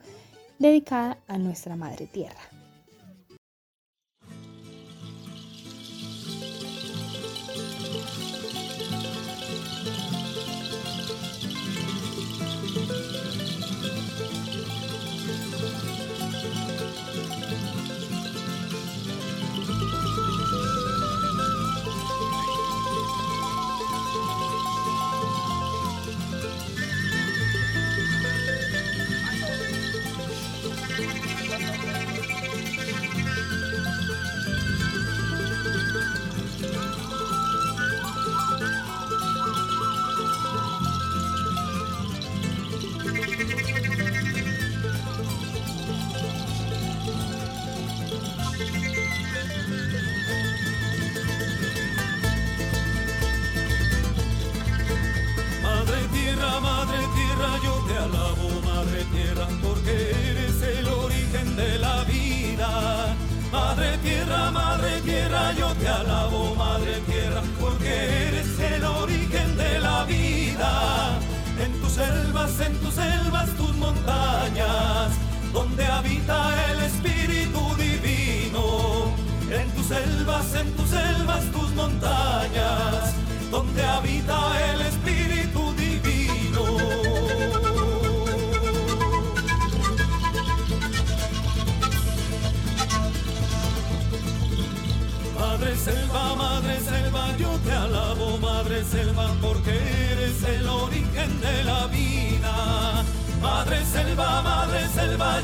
dedicada 0.58 1.18
a 1.26 1.38
nuestra 1.38 1.74
Madre 1.74 2.06
Tierra. 2.06 2.57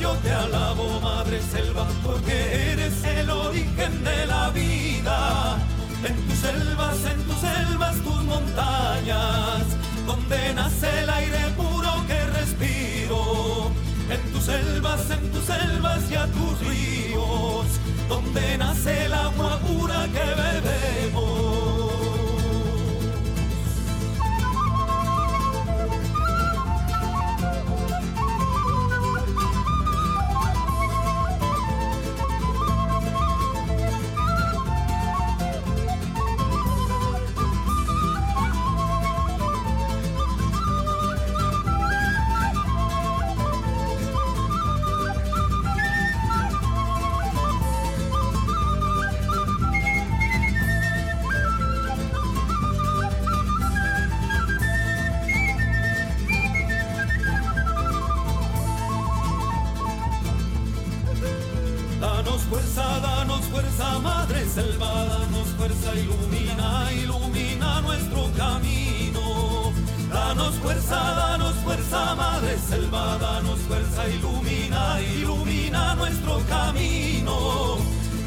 Yo 0.01 0.13
te 0.23 0.33
alabo, 0.33 1.01
madre 1.01 1.41
selva, 1.41 1.87
porque 2.03 2.73
eres 2.73 3.05
el 3.05 3.31
origen 3.31 4.05
de 4.05 4.27
la 4.27 4.51
vida. 4.51 5.59
En 6.05 6.17
tus 6.27 6.39
selvas, 6.39 6.97
en 7.13 7.23
tus 7.25 7.37
selvas, 7.37 7.97
tus 8.03 8.23
montañas, 8.25 9.65
donde 10.07 10.55
nace 10.55 11.03
el 11.03 11.11
aire 11.11 11.49
puro 11.57 11.93
que 12.07 12.25
respiro. 12.39 13.71
En 14.11 14.33
tus 14.33 14.45
selvas, 14.45 15.11
en 15.11 15.31
tus 15.33 15.45
selvas 15.45 16.11
y 16.11 16.15
a 16.15 16.27
tus 16.27 16.59
ríos, 16.61 17.67
donde 18.09 18.59
nace 18.59 19.07
el 19.07 19.13
agua 19.13 19.59
pura 19.61 20.07
que 20.13 20.27
bebemos. 20.43 21.34
Fuerza, 63.75 63.99
Madre 63.99 64.45
Selva, 64.47 65.05
danos 65.05 65.49
fuerza, 65.57 65.95
ilumina, 65.95 66.93
ilumina 66.93 67.81
nuestro 67.81 68.31
camino. 68.37 69.73
Danos 70.13 70.55
fuerza, 70.57 70.97
danos 70.97 71.55
fuerza, 71.65 72.15
Madre 72.15 72.57
Selva, 72.59 73.19
danos 73.19 73.59
fuerza, 73.61 74.09
ilumina, 74.09 75.01
ilumina 75.01 75.95
nuestro 75.97 76.41
camino. 76.49 77.79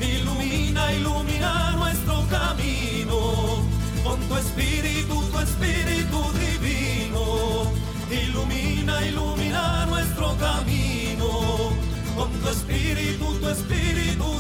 Ilumina, 0.02 0.94
ilumina 0.94 1.72
nuestro 1.78 2.26
camino. 2.30 3.64
Con 4.04 4.20
tu 4.28 4.36
espíritu, 4.36 5.24
tu 5.32 5.40
espíritu 5.40 6.20
divino. 6.34 7.72
Ilumina, 8.12 9.06
ilumina 9.06 9.86
nuestro 9.86 10.36
camino 10.38 11.88
con 12.18 12.32
tu 12.42 12.50
espíritu, 12.50 13.40
tu 13.40 13.48
espíritu 13.48 14.37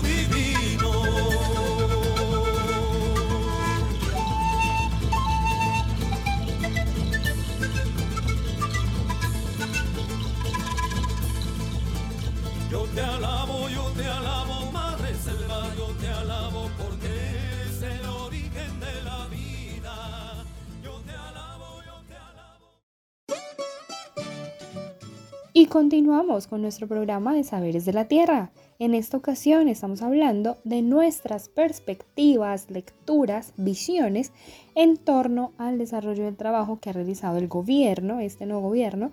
Y 25.59 25.65
continuamos 25.65 26.45
con 26.45 26.61
nuestro 26.61 26.87
programa 26.87 27.33
de 27.33 27.43
Saberes 27.43 27.83
de 27.83 27.91
la 27.91 28.05
Tierra. 28.05 28.51
En 28.77 28.93
esta 28.93 29.17
ocasión 29.17 29.69
estamos 29.69 30.03
hablando 30.03 30.57
de 30.65 30.83
nuestras 30.83 31.49
perspectivas, 31.49 32.69
lecturas, 32.69 33.53
visiones 33.57 34.33
en 34.75 34.97
torno 34.97 35.53
al 35.57 35.79
desarrollo 35.79 36.25
del 36.25 36.35
trabajo 36.35 36.77
que 36.79 36.91
ha 36.91 36.93
realizado 36.93 37.39
el 37.39 37.47
gobierno, 37.47 38.19
este 38.19 38.45
nuevo 38.45 38.69
gobierno, 38.69 39.09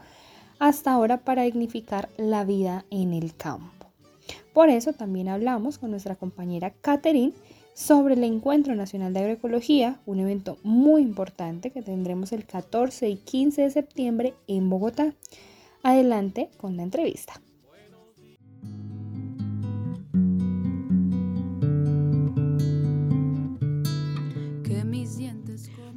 hasta 0.58 0.92
ahora 0.92 1.24
para 1.24 1.44
dignificar 1.44 2.10
la 2.18 2.44
vida 2.44 2.84
en 2.90 3.14
el 3.14 3.34
campo. 3.34 3.86
Por 4.52 4.68
eso 4.68 4.92
también 4.92 5.28
hablamos 5.28 5.78
con 5.78 5.92
nuestra 5.92 6.14
compañera 6.14 6.74
Catherine 6.82 7.32
sobre 7.72 8.16
el 8.16 8.24
Encuentro 8.24 8.74
Nacional 8.74 9.14
de 9.14 9.20
Agroecología, 9.20 9.98
un 10.04 10.20
evento 10.20 10.58
muy 10.62 11.00
importante 11.00 11.70
que 11.70 11.80
tendremos 11.80 12.32
el 12.32 12.44
14 12.44 13.08
y 13.08 13.16
15 13.16 13.62
de 13.62 13.70
septiembre 13.70 14.34
en 14.46 14.68
Bogotá. 14.68 15.14
Adelante 15.84 16.48
con 16.56 16.78
la 16.78 16.82
entrevista. 16.82 17.34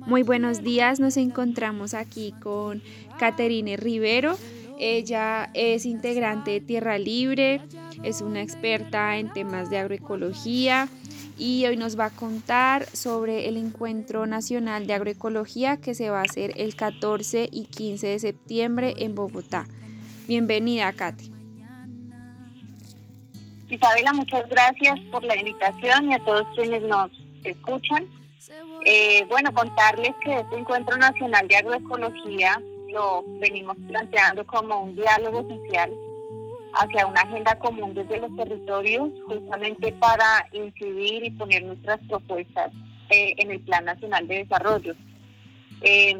Muy 0.06 0.24
buenos 0.24 0.62
días, 0.62 1.00
nos 1.00 1.16
encontramos 1.16 1.94
aquí 1.94 2.34
con 2.42 2.82
Caterine 3.18 3.78
Rivero. 3.78 4.38
Ella 4.78 5.50
es 5.54 5.86
integrante 5.86 6.52
de 6.52 6.62
Tierra 6.62 6.98
Libre, 6.98 7.62
es 8.04 8.22
una 8.22 8.42
experta 8.42 9.18
en 9.18 9.32
temas 9.32 9.70
de 9.70 9.78
agroecología 9.78 10.90
y 11.38 11.66
hoy 11.66 11.78
nos 11.78 11.98
va 11.98 12.06
a 12.06 12.10
contar 12.10 12.86
sobre 12.88 13.48
el 13.48 13.58
Encuentro 13.58 14.26
Nacional 14.26 14.88
de 14.88 14.94
Agroecología 14.94 15.78
que 15.78 15.94
se 15.94 16.10
va 16.10 16.20
a 16.20 16.24
hacer 16.24 16.54
el 16.58 16.76
14 16.76 17.50
y 17.52 17.66
15 17.66 18.08
de 18.08 18.20
septiembre 18.20 18.94
en 18.98 19.14
Bogotá. 19.14 19.66
Bienvenida, 20.28 20.92
Katy. 20.94 21.32
Isabela, 23.70 24.14
muchas 24.14 24.48
gracias 24.50 25.00
por 25.12 25.24
la 25.24 25.38
invitación 25.38 26.12
y 26.12 26.14
a 26.16 26.20
todos 26.24 26.48
quienes 26.56 26.82
nos 26.84 27.12
escuchan. 27.44 28.08
Eh, 28.86 29.26
bueno, 29.30 29.54
contarles 29.54 30.16
que 30.24 30.40
este 30.40 30.58
Encuentro 30.58 30.98
Nacional 30.98 31.48
de 31.48 31.58
Agroecología 31.58 32.62
lo 32.94 33.24
venimos 33.40 33.76
planteando 33.88 34.46
como 34.48 34.84
un 34.84 34.96
diálogo 34.96 35.48
social 35.48 35.92
hacia 36.80 37.08
una 37.08 37.22
agenda 37.22 37.58
común 37.60 37.94
desde 37.94 38.20
los 38.20 38.36
territorios, 38.36 39.10
justamente 39.26 39.92
para 39.94 40.48
incidir 40.52 41.26
y 41.26 41.32
poner 41.32 41.64
nuestras 41.64 42.00
propuestas 42.08 42.72
eh, 43.10 43.34
en 43.38 43.52
el 43.52 43.60
Plan 43.62 43.86
Nacional 43.86 44.28
de 44.28 44.38
Desarrollo. 44.40 44.96
Eh, 45.82 46.18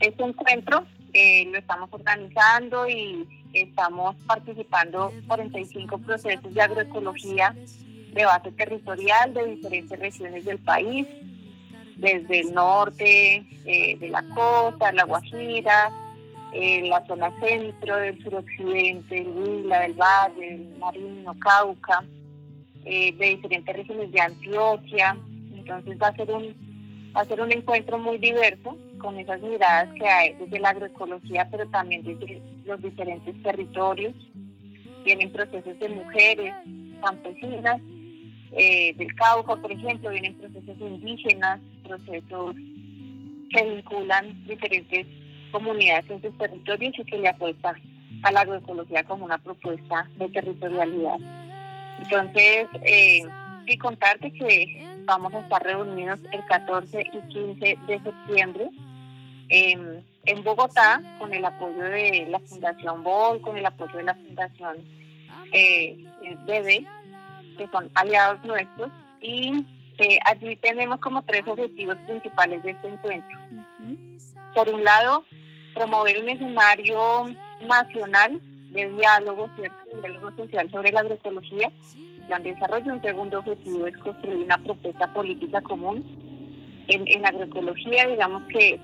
este 0.00 0.22
encuentro 0.22 0.84
eh, 1.12 1.46
lo 1.46 1.58
estamos 1.58 1.88
organizando 1.92 2.88
y 2.88 3.26
estamos 3.52 4.14
participando 4.26 5.12
45 5.26 5.98
procesos 5.98 6.52
de 6.52 6.60
agroecología 6.60 7.54
de 8.12 8.24
base 8.24 8.52
territorial 8.52 9.34
de 9.34 9.46
diferentes 9.46 9.98
regiones 9.98 10.44
del 10.44 10.58
país, 10.58 11.06
desde 11.96 12.40
el 12.40 12.54
norte, 12.54 13.44
eh, 13.64 13.96
de 13.98 14.08
la 14.08 14.22
costa, 14.34 14.92
la 14.92 15.04
Guajira, 15.04 15.90
eh, 16.52 16.88
la 16.88 17.04
zona 17.06 17.32
centro, 17.40 17.96
del 17.96 18.22
suroccidente, 18.22 19.20
el 19.20 19.28
Huila, 19.28 19.80
del 19.80 19.94
Valle, 19.94 20.54
el 20.54 20.78
Marino, 20.78 21.34
Cauca, 21.38 22.04
eh, 22.84 23.12
de 23.12 23.26
diferentes 23.26 23.76
regiones 23.76 24.12
de 24.12 24.20
Antioquia. 24.20 25.16
Entonces 25.54 25.98
va 26.00 26.08
a 26.08 26.16
ser 26.16 26.30
un 26.30 26.68
va 27.16 27.22
a 27.22 27.24
ser 27.24 27.40
un 27.40 27.50
encuentro 27.50 27.98
muy 27.98 28.18
diverso 28.18 28.76
con 28.98 29.18
esas 29.18 29.40
miradas 29.40 29.92
que 29.94 30.06
hay 30.06 30.34
desde 30.34 30.60
la 30.60 30.70
agroecología, 30.70 31.48
pero 31.50 31.66
también 31.68 32.02
desde 32.04 32.42
los 32.64 32.80
diferentes 32.82 33.42
territorios. 33.42 34.14
Vienen 35.04 35.32
procesos 35.32 35.78
de 35.78 35.88
mujeres, 35.88 36.54
campesinas, 37.02 37.80
eh, 38.52 38.94
del 38.96 39.14
Cauca, 39.14 39.56
por 39.56 39.72
ejemplo, 39.72 40.10
vienen 40.10 40.34
procesos 40.34 40.76
indígenas, 40.80 41.60
procesos 41.82 42.54
que 43.50 43.64
vinculan 43.64 44.44
diferentes 44.46 45.06
comunidades 45.50 46.10
en 46.10 46.22
sus 46.22 46.36
territorios 46.38 46.98
y 46.98 47.04
que 47.04 47.18
le 47.18 47.28
apuestan 47.28 47.76
a 48.22 48.32
la 48.32 48.40
agroecología 48.40 49.04
como 49.04 49.24
una 49.24 49.38
propuesta 49.38 50.08
de 50.16 50.28
territorialidad. 50.28 51.18
Entonces, 52.00 52.68
eh, 52.82 53.22
y 53.66 53.76
contarte 53.76 54.32
que 54.32 54.86
vamos 55.04 55.32
a 55.34 55.40
estar 55.40 55.62
reunidos 55.62 56.18
el 56.32 56.44
14 56.46 57.00
y 57.12 57.28
15 57.32 57.78
de 57.86 58.00
septiembre 58.00 58.70
en, 59.48 60.04
en 60.24 60.44
Bogotá 60.44 61.02
con 61.18 61.32
el 61.32 61.44
apoyo 61.44 61.82
de 61.82 62.26
la 62.30 62.38
Fundación 62.40 63.02
BOL, 63.02 63.40
con 63.40 63.56
el 63.56 63.66
apoyo 63.66 63.96
de 63.96 64.04
la 64.04 64.14
Fundación 64.14 64.76
eh, 65.52 65.96
BB, 66.46 66.86
que 67.56 67.68
son 67.72 67.90
aliados 67.94 68.44
nuestros, 68.44 68.90
y 69.20 69.64
eh, 69.98 70.18
allí 70.24 70.56
tenemos 70.56 71.00
como 71.00 71.22
tres 71.22 71.42
objetivos 71.46 71.96
principales 72.06 72.62
de 72.62 72.70
este 72.70 72.88
encuentro. 72.88 73.38
Por 74.54 74.68
un 74.68 74.84
lado, 74.84 75.24
promover 75.78 76.20
un 76.20 76.28
escenario 76.28 77.26
nacional 77.66 78.40
de 78.70 78.90
diálogo, 78.90 79.48
¿cierto? 79.56 79.76
Un 79.92 80.00
diálogo 80.00 80.30
social 80.36 80.70
sobre 80.70 80.90
la 80.90 81.00
agroecología, 81.00 81.70
plan 82.26 82.42
de 82.42 82.52
desarrollo. 82.52 82.94
Un 82.94 83.02
segundo 83.02 83.38
objetivo 83.38 83.86
es 83.86 83.96
construir 83.98 84.38
una 84.38 84.58
propuesta 84.58 85.12
política 85.12 85.60
común 85.62 86.04
en, 86.88 87.06
en 87.06 87.24
agroecología, 87.24 88.08
digamos 88.08 88.42
que 88.48 88.80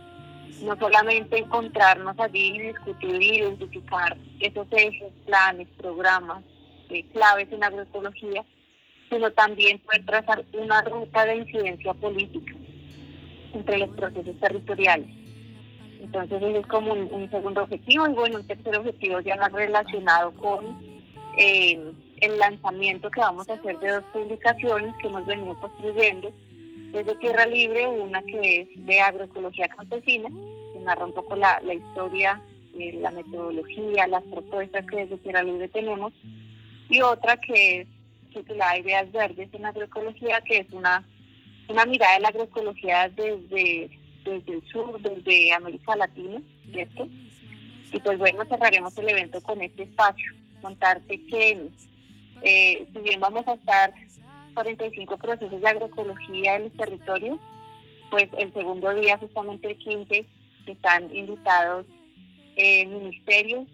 no 0.62 0.76
solamente 0.78 1.38
encontrarnos 1.38 2.18
allí 2.20 2.54
y 2.54 2.60
discutir 2.68 3.20
y 3.20 3.38
identificar 3.38 4.16
esos 4.38 4.68
ejes, 4.70 5.12
planes, 5.26 5.66
programas, 5.76 6.44
eh, 6.90 7.04
claves 7.12 7.48
en 7.50 7.64
agroecología, 7.64 8.44
sino 9.10 9.32
también 9.32 9.80
poder 9.80 10.06
trazar 10.06 10.44
una 10.52 10.80
ruta 10.82 11.24
de 11.26 11.36
incidencia 11.38 11.92
política 11.94 12.54
entre 13.52 13.78
los 13.78 13.90
procesos 13.90 14.38
territoriales. 14.40 15.23
Entonces 16.00 16.42
ese 16.42 16.58
es 16.58 16.66
como 16.66 16.92
un, 16.92 17.30
segundo 17.30 17.62
objetivo 17.62 18.08
y 18.08 18.12
bueno, 18.12 18.38
un 18.38 18.46
tercer 18.46 18.76
objetivo 18.76 19.20
ya 19.20 19.36
más 19.36 19.52
relacionado 19.52 20.32
con 20.32 20.78
eh, 21.36 21.92
el 22.20 22.38
lanzamiento 22.38 23.10
que 23.10 23.20
vamos 23.20 23.48
a 23.48 23.54
hacer 23.54 23.78
de 23.78 23.92
dos 23.92 24.04
publicaciones 24.12 24.94
que 25.00 25.08
hemos 25.08 25.26
venido 25.26 25.58
construyendo 25.60 26.32
desde 26.92 27.16
Tierra 27.16 27.46
Libre, 27.46 27.88
una 27.88 28.22
que 28.22 28.60
es 28.60 28.86
de 28.86 29.00
agroecología 29.00 29.68
campesina, 29.68 30.28
que 30.72 30.78
narra 30.80 31.06
un 31.06 31.12
poco 31.12 31.34
la, 31.34 31.60
historia, 31.72 32.40
eh, 32.78 32.92
la 33.00 33.10
metodología, 33.10 34.06
las 34.06 34.22
propuestas 34.22 34.86
que 34.86 34.96
desde 34.98 35.18
Tierra 35.18 35.42
Libre 35.42 35.68
tenemos, 35.68 36.12
y 36.88 37.00
otra 37.00 37.36
que 37.38 37.80
es 37.80 37.88
titulada 38.32 38.78
Ideas 38.78 39.10
Verdes 39.10 39.48
en 39.52 39.66
Agroecología, 39.66 40.40
que 40.42 40.58
es 40.58 40.70
una, 40.70 41.04
una 41.68 41.84
mirada 41.84 42.14
de 42.14 42.20
la 42.20 42.28
agroecología 42.28 43.08
desde, 43.08 43.90
desde 44.24 44.54
el 44.54 44.62
sur, 44.68 45.00
desde 45.00 45.52
América 45.52 45.96
Latina, 45.96 46.40
¿cierto? 46.72 47.08
Y 47.92 48.00
pues 48.00 48.18
bueno, 48.18 48.44
cerraremos 48.46 48.96
el 48.98 49.08
evento 49.08 49.40
con 49.42 49.60
este 49.62 49.84
espacio, 49.84 50.32
contarte 50.60 51.20
que 51.26 51.68
eh, 52.42 52.86
si 52.92 52.98
bien 53.00 53.20
vamos 53.20 53.46
a 53.46 53.54
estar 53.54 53.92
45 54.54 55.16
procesos 55.18 55.60
de 55.60 55.68
agroecología 55.68 56.56
en 56.56 56.64
los 56.64 56.72
territorios, 56.72 57.38
pues 58.10 58.28
el 58.38 58.52
segundo 58.52 58.94
día, 58.94 59.18
justamente 59.18 59.70
el 59.70 59.78
15, 59.78 60.26
están 60.66 61.14
invitados 61.14 61.86
eh, 62.56 62.86
ministerios, 62.86 63.66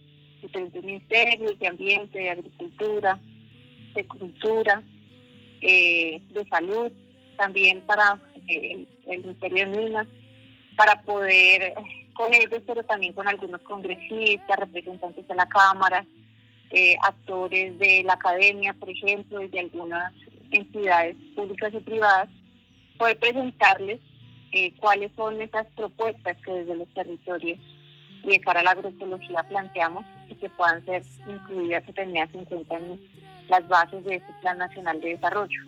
diferentes 0.43 0.83
ministerios 0.83 1.59
de 1.59 1.67
ambiente, 1.67 2.19
de 2.19 2.31
agricultura, 2.31 3.21
de 3.95 4.07
cultura, 4.07 4.83
eh, 5.61 6.23
de 6.31 6.49
salud, 6.49 6.91
también 7.37 7.83
para 7.83 8.19
eh, 8.49 8.87
el 9.07 9.21
Ministerio 9.21 9.69
de 9.69 9.77
Minas, 9.77 10.07
para 10.77 11.01
poder 11.03 11.75
con 12.15 12.35
ellos, 12.35 12.63
pero 12.67 12.83
también 12.85 13.13
con 13.13 13.27
algunos 13.27 13.61
congresistas, 13.63 14.59
representantes 14.59 15.27
de 15.27 15.35
la 15.35 15.47
Cámara, 15.47 16.05
eh, 16.71 16.97
actores 17.03 17.79
de 17.79 18.03
la 18.05 18.15
academia, 18.15 18.75
por 18.75 18.91
ejemplo, 18.91 19.43
y 19.43 19.49
de 19.49 19.61
algunas 19.61 20.13
entidades 20.51 21.17
públicas 21.35 21.73
y 21.73 21.81
privadas, 21.81 22.29
poder 22.99 23.19
presentarles 23.19 24.01
eh, 24.53 24.73
cuáles 24.81 25.11
son 25.17 25.41
esas 25.41 25.67
propuestas 25.77 26.37
que 26.45 26.53
desde 26.53 26.77
los 26.77 26.89
territorios 26.89 27.59
y 28.23 28.29
de 28.29 28.41
cara 28.41 28.61
a 28.61 28.65
la 28.65 28.73
agroecología 28.73 29.43
planteamos 29.45 30.05
y 30.29 30.35
que 30.35 30.51
puedan 30.51 30.85
ser 30.85 31.03
incluidas 31.27 31.83
y 31.89 31.93
tenidas 31.93 32.29
en 32.35 32.45
cuenta 32.45 32.77
en 32.77 33.01
las 33.49 33.67
bases 33.69 34.05
de 34.05 34.17
este 34.17 34.33
Plan 34.43 34.59
Nacional 34.59 35.01
de 35.01 35.11
Desarrollo. 35.11 35.63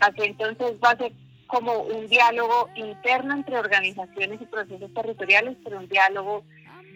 Así 0.00 0.22
entonces 0.22 0.74
va 0.84 0.90
a 0.90 0.96
ser 0.96 1.12
como 1.46 1.82
un 1.82 2.06
diálogo 2.08 2.68
interno 2.74 3.34
entre 3.34 3.58
organizaciones 3.58 4.40
y 4.40 4.46
procesos 4.46 4.92
territoriales, 4.94 5.56
pero 5.62 5.78
un 5.78 5.88
diálogo 5.88 6.44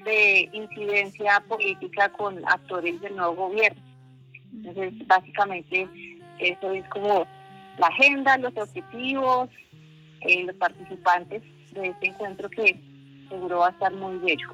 de 0.04 0.48
incidencia 0.52 1.42
política 1.48 2.10
con 2.10 2.38
actores 2.46 3.00
del 3.00 3.16
nuevo 3.16 3.48
gobierno. 3.48 3.82
Entonces, 4.52 5.06
básicamente, 5.06 5.88
eso 6.38 6.72
es 6.72 6.88
como 6.88 7.26
la 7.78 7.86
agenda, 7.88 8.38
los 8.38 8.56
objetivos, 8.56 9.50
eh, 10.22 10.44
los 10.44 10.56
participantes 10.56 11.42
de 11.72 11.88
este 11.88 12.06
encuentro 12.08 12.48
que 12.48 12.80
seguro 13.28 13.58
va 13.58 13.68
a 13.68 13.70
estar 13.70 13.92
muy 13.92 14.18
bello. 14.18 14.48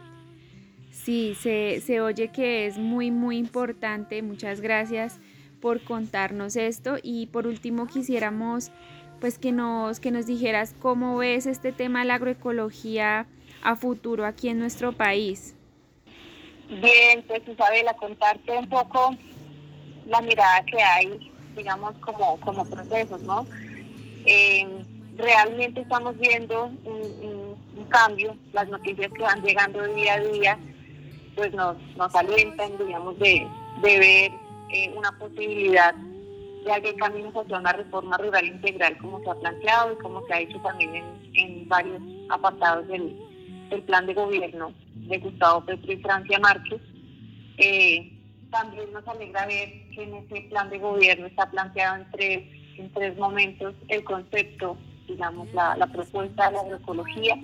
Sí, 0.91 1.35
se, 1.35 1.81
se 1.81 2.01
oye 2.01 2.29
que 2.29 2.67
es 2.67 2.79
muy, 2.79 3.11
muy 3.11 3.37
importante. 3.39 4.23
Muchas 4.23 4.61
gracias 4.61 5.21
por 5.61 5.83
contarnos 5.83 6.57
esto. 6.57 6.97
Y 7.03 7.27
por 7.27 7.47
último, 7.47 7.87
quisiéramos 7.87 8.71
pues 9.25 9.39
que 9.39 9.53
nos, 9.53 10.01
que 10.01 10.11
nos 10.11 10.27
dijeras 10.27 10.75
cómo 10.83 11.17
ves 11.17 11.47
este 11.47 11.73
tema 11.73 12.01
de 12.01 12.05
la 12.05 12.17
agroecología 12.17 13.27
a 13.63 13.75
futuro 13.75 14.27
aquí 14.27 14.51
en 14.51 14.59
nuestro 14.59 14.93
país. 14.93 15.57
Bien, 16.69 17.25
pues 17.27 17.41
Isabela, 17.49 17.95
contarte 17.95 18.53
un 18.53 18.69
poco 18.69 19.17
la 20.05 20.21
mirada 20.21 20.63
que 20.67 20.79
hay, 20.79 21.33
digamos, 21.57 21.95
como, 22.01 22.39
como 22.41 22.67
procesos, 22.67 23.23
¿no? 23.23 23.47
Eh, 24.27 24.85
realmente 25.17 25.81
estamos 25.81 26.19
viendo 26.19 26.67
un, 26.85 27.87
cambio, 27.89 28.37
las 28.53 28.69
noticias 28.69 29.11
que 29.11 29.23
van 29.23 29.41
llegando 29.41 29.89
día 29.95 30.15
a 30.17 30.21
día, 30.21 30.59
pues 31.35 31.51
nos, 31.55 31.79
nos 31.97 32.15
alientan, 32.15 32.77
digamos, 32.77 33.19
de, 33.19 33.49
de 33.81 33.99
ver 33.99 34.33
eh, 34.69 34.93
una 34.95 35.19
posibilidad 35.19 35.95
de 36.65 36.73
abrir 36.73 36.97
caminos 36.97 37.35
hacia 37.35 37.59
una 37.59 37.73
reforma 37.73 38.17
rural 38.19 38.47
integral 38.47 38.97
como 38.99 39.23
se 39.23 39.31
ha 39.31 39.35
planteado 39.35 39.93
y 39.93 39.97
como 40.03 40.27
se 40.27 40.35
ha 40.35 40.41
hecho 40.41 40.59
también 40.61 40.95
en, 40.95 41.05
en 41.35 41.69
varios 41.69 42.01
apartados 42.31 42.89
del, 42.89 43.17
del 43.71 43.83
plan 43.83 44.07
de 44.07 44.15
gobierno 44.15 44.73
de 44.95 45.19
Gustavo 45.19 45.65
Petro 45.65 45.93
y 45.93 45.97
Francia 45.99 46.39
Márquez. 46.39 46.81
Eh, 47.59 48.11
también 48.51 48.93
nos 48.93 49.07
alegra 49.07 49.47
ver 49.47 49.69
que 49.91 50.03
en 50.03 50.15
ese 50.15 50.43
plan 50.49 50.71
de 50.71 50.79
gobierno 50.79 51.27
está 51.27 51.51
planteado 51.51 51.97
en 51.97 52.11
tres, 52.13 52.45
en 52.79 52.93
tres 52.93 53.17
momentos 53.17 53.75
el 53.89 54.05
concepto, 54.05 54.77
digamos, 55.07 55.53
la, 55.53 55.77
la 55.77 55.87
propuesta 55.87 56.47
de 56.47 56.53
la 56.53 56.61
agroecología. 56.61 57.37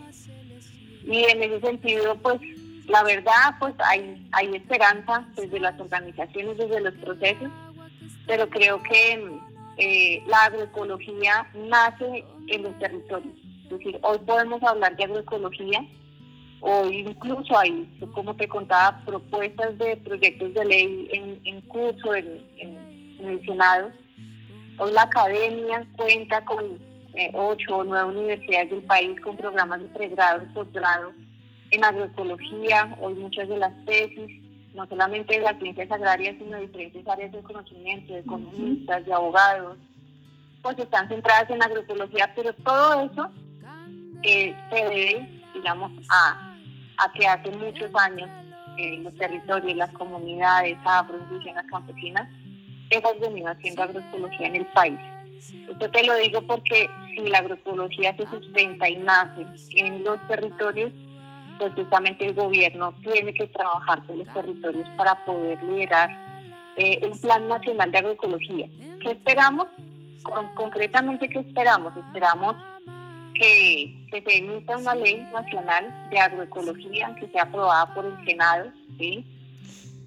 Y 1.05 1.25
en 1.25 1.43
ese 1.43 1.61
sentido, 1.61 2.15
pues, 2.17 2.41
la 2.87 3.03
verdad, 3.03 3.57
pues 3.59 3.75
hay, 3.85 4.27
hay 4.33 4.55
esperanza 4.55 5.27
desde 5.35 5.61
las 5.61 5.79
organizaciones, 5.81 6.59
desde 6.59 6.81
los 6.81 6.95
procesos, 6.95 7.51
pero 8.31 8.49
creo 8.49 8.81
que 8.85 9.41
eh, 9.79 10.23
la 10.29 10.45
agroecología 10.45 11.51
nace 11.53 12.25
en 12.47 12.63
los 12.63 12.79
territorios. 12.79 13.35
Es 13.65 13.71
decir, 13.71 13.99
hoy 14.03 14.19
podemos 14.19 14.63
hablar 14.63 14.97
de 14.97 15.03
agroecología 15.03 15.85
o 16.61 16.87
incluso 16.87 17.59
hay, 17.59 17.93
como 18.15 18.37
te 18.37 18.47
contaba, 18.47 19.05
propuestas 19.05 19.77
de 19.79 19.97
proyectos 19.97 20.55
de 20.55 20.65
ley 20.65 21.41
en, 21.45 21.61
curso 21.63 22.15
en, 22.15 22.41
el 23.19 23.45
Senado. 23.45 23.91
Hoy 24.79 24.93
la 24.93 25.03
academia 25.03 25.85
cuenta 25.97 26.45
con 26.45 26.79
eh, 27.15 27.33
ocho 27.35 27.79
o 27.79 27.85
nueve 27.85 28.11
universidades 28.11 28.71
del 28.71 28.83
país 28.83 29.21
con 29.23 29.37
programas 29.37 29.81
de 29.81 29.89
pregrado 29.89 30.45
y 30.45 30.55
posgrado 30.55 31.13
en 31.73 31.85
agroecología. 31.85 32.97
Hoy 33.01 33.15
muchas 33.15 33.49
de 33.49 33.59
las 33.59 33.85
tesis, 33.87 34.40
no 34.75 34.87
solamente 34.87 35.35
de 35.39 35.43
las 35.43 35.59
ciencias 35.59 35.91
agrarias, 35.91 36.37
sino 36.39 36.57
de 36.57 36.67
diferentes 36.67 37.07
áreas 37.09 37.33
de 37.33 37.43
conocimiento, 37.43 38.13
de 38.13 38.21
economistas, 38.21 39.05
de 39.05 39.13
abogados, 39.13 39.79
pues 40.63 40.79
están 40.79 41.09
centradas 41.09 41.49
en 41.51 41.63
agroecología, 41.63 42.33
pero 42.37 42.53
todo 42.55 43.11
eso 43.11 43.31
eh, 44.23 44.55
se 44.71 44.77
debe, 44.77 45.43
digamos, 45.55 45.91
a 46.11 46.51
a 47.01 47.13
que 47.13 47.27
hace 47.27 47.51
muchos 47.53 47.91
años 47.95 48.29
en 48.77 49.05
los 49.05 49.15
territorios, 49.17 49.77
las 49.77 49.91
comunidades 49.93 50.77
afro, 50.85 51.19
indígenas, 51.19 51.67
campesinas, 51.71 52.29
hemos 52.91 53.21
venido 53.21 53.49
haciendo 53.49 53.83
agroecología 53.83 54.47
en 54.47 54.57
el 54.57 54.67
país. 54.67 54.99
Esto 55.71 55.91
te 55.91 56.05
lo 56.05 56.15
digo 56.17 56.43
porque 56.43 56.89
si 57.15 57.29
la 57.29 57.39
agroecología 57.39 58.15
se 58.17 58.27
sustenta 58.27 58.89
y 58.89 58.97
nace 58.97 59.47
en 59.77 60.05
los 60.05 60.19
territorios, 60.29 60.93
pues 61.61 61.75
justamente 61.75 62.25
el 62.25 62.35
gobierno 62.35 62.95
tiene 63.03 63.35
que 63.35 63.47
trabajar 63.49 64.03
con 64.07 64.19
los 64.19 64.29
territorios 64.29 64.89
para 64.97 65.15
poder 65.27 65.63
liderar 65.63 66.09
eh, 66.77 67.07
un 67.07 67.21
plan 67.21 67.47
nacional 67.49 67.93
de 67.93 67.99
agroecología. 67.99 68.67
¿Qué 69.03 69.11
esperamos? 69.11 69.67
concretamente, 70.55 71.29
¿qué 71.29 71.41
esperamos? 71.41 71.95
Esperamos 71.97 72.57
que, 73.35 73.97
se 74.11 74.39
emita 74.39 74.77
una 74.77 74.95
ley 74.95 75.27
nacional 75.33 76.09
de 76.11 76.19
agroecología 76.19 77.15
que 77.19 77.29
sea 77.29 77.43
aprobada 77.43 77.95
por 77.95 78.05
el 78.07 78.25
Senado, 78.27 78.71
que 78.99 79.25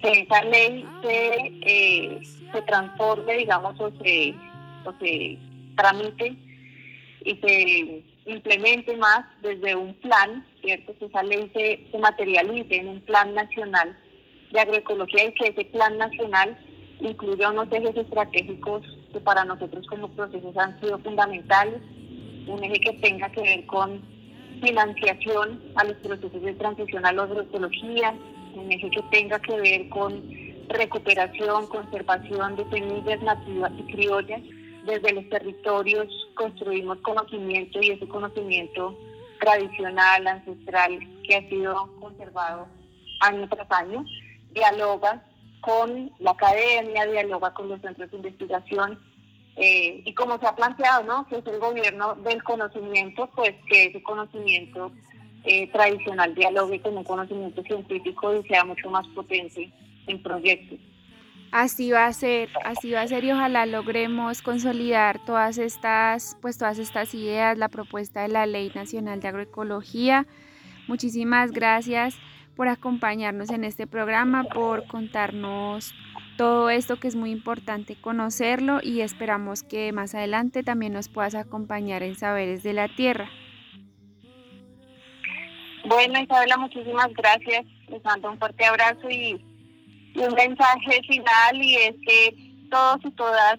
esa 0.02 0.44
ley 0.44 0.86
se, 1.02 1.52
eh, 1.62 2.20
se 2.52 2.62
transforme, 2.62 3.36
digamos, 3.36 3.78
o 3.80 3.90
se, 4.02 4.34
o 4.84 4.92
se 5.00 5.38
tramite 5.76 6.36
y 7.24 7.36
se 7.36 8.13
implemente 8.26 8.96
más 8.96 9.24
desde 9.42 9.76
un 9.76 9.94
plan, 9.94 10.46
¿cierto? 10.62 10.96
Que 10.98 11.06
esa 11.06 11.22
ley 11.22 11.50
se, 11.54 11.90
se 11.90 11.98
materialice 11.98 12.76
en 12.76 12.88
un 12.88 13.00
plan 13.02 13.34
nacional 13.34 13.96
de 14.50 14.60
agroecología 14.60 15.26
y 15.26 15.34
que 15.34 15.48
ese 15.48 15.64
plan 15.66 15.98
nacional 15.98 16.56
incluye 17.00 17.46
unos 17.46 17.70
ejes 17.70 17.96
estratégicos 17.96 18.82
que 19.12 19.20
para 19.20 19.44
nosotros 19.44 19.86
como 19.88 20.08
procesos 20.08 20.56
han 20.56 20.78
sido 20.80 20.98
fundamentales, 20.98 21.80
un 22.46 22.62
eje 22.62 22.80
que 22.80 22.92
tenga 22.94 23.28
que 23.30 23.42
ver 23.42 23.66
con 23.66 24.02
financiación 24.62 25.62
a 25.76 25.84
los 25.84 25.96
procesos 25.98 26.42
de 26.42 26.54
transición 26.54 27.04
a 27.04 27.12
la 27.12 27.24
agroecología, 27.24 28.14
un 28.54 28.70
eje 28.70 28.90
que 28.90 29.02
tenga 29.10 29.38
que 29.40 29.56
ver 29.60 29.88
con 29.88 30.22
recuperación, 30.68 31.66
conservación 31.66 32.56
de 32.56 32.64
semillas 32.70 33.22
nativas 33.22 33.72
y 33.78 33.92
criollas. 33.92 34.40
Desde 34.84 35.12
los 35.12 35.28
territorios 35.28 36.06
construimos 36.34 36.98
conocimiento 36.98 37.80
y 37.80 37.90
ese 37.90 38.06
conocimiento 38.06 38.96
tradicional, 39.40 40.26
ancestral, 40.26 40.98
que 41.26 41.36
ha 41.36 41.48
sido 41.48 41.90
conservado 42.00 42.66
año 43.20 43.48
tras 43.48 43.70
año, 43.70 44.04
dialoga 44.52 45.24
con 45.60 46.10
la 46.18 46.32
academia, 46.32 47.06
dialoga 47.06 47.54
con 47.54 47.68
los 47.68 47.80
centros 47.80 48.10
de 48.10 48.16
investigación 48.18 48.98
eh, 49.56 50.02
y 50.04 50.12
como 50.14 50.38
se 50.38 50.46
ha 50.46 50.54
planteado, 50.56 51.04
¿no? 51.04 51.26
Que 51.28 51.36
es 51.38 51.46
el 51.46 51.58
gobierno 51.58 52.14
del 52.16 52.42
conocimiento, 52.42 53.28
pues 53.34 53.54
que 53.68 53.86
ese 53.86 54.02
conocimiento 54.02 54.92
eh, 55.44 55.70
tradicional 55.70 56.34
dialogue 56.34 56.80
con 56.80 56.96
un 56.96 57.04
conocimiento 57.04 57.62
científico 57.62 58.34
y 58.34 58.42
sea 58.48 58.64
mucho 58.64 58.90
más 58.90 59.06
potente 59.08 59.72
en 60.06 60.22
proyectos. 60.22 60.78
Así 61.54 61.92
va 61.92 62.06
a 62.06 62.12
ser, 62.12 62.48
así 62.64 62.90
va 62.90 63.02
a 63.02 63.06
ser 63.06 63.22
y 63.22 63.30
ojalá 63.30 63.64
logremos 63.64 64.42
consolidar 64.42 65.24
todas 65.24 65.56
estas, 65.56 66.36
pues 66.42 66.58
todas 66.58 66.80
estas 66.80 67.14
ideas, 67.14 67.56
la 67.56 67.68
propuesta 67.68 68.22
de 68.22 68.28
la 68.28 68.44
Ley 68.44 68.72
Nacional 68.74 69.20
de 69.20 69.28
Agroecología. 69.28 70.26
Muchísimas 70.88 71.52
gracias 71.52 72.18
por 72.56 72.66
acompañarnos 72.66 73.50
en 73.50 73.62
este 73.62 73.86
programa, 73.86 74.42
por 74.42 74.88
contarnos 74.88 75.94
todo 76.36 76.70
esto 76.70 76.98
que 76.98 77.06
es 77.06 77.14
muy 77.14 77.30
importante 77.30 77.94
conocerlo 77.94 78.80
y 78.82 79.02
esperamos 79.02 79.62
que 79.62 79.92
más 79.92 80.16
adelante 80.16 80.64
también 80.64 80.92
nos 80.92 81.08
puedas 81.08 81.36
acompañar 81.36 82.02
en 82.02 82.16
Saberes 82.16 82.64
de 82.64 82.72
la 82.72 82.88
Tierra. 82.88 83.30
Bueno, 85.84 86.20
Isabela, 86.20 86.56
muchísimas 86.56 87.14
gracias. 87.14 87.64
Les 87.88 88.02
mando 88.02 88.32
un 88.32 88.40
fuerte 88.40 88.64
abrazo 88.64 89.08
y 89.08 89.53
un 90.16 90.34
mensaje 90.34 91.02
final 91.06 91.56
y 91.62 91.76
es 91.76 91.94
que 92.06 92.66
todos 92.70 93.04
y 93.04 93.10
todas 93.12 93.58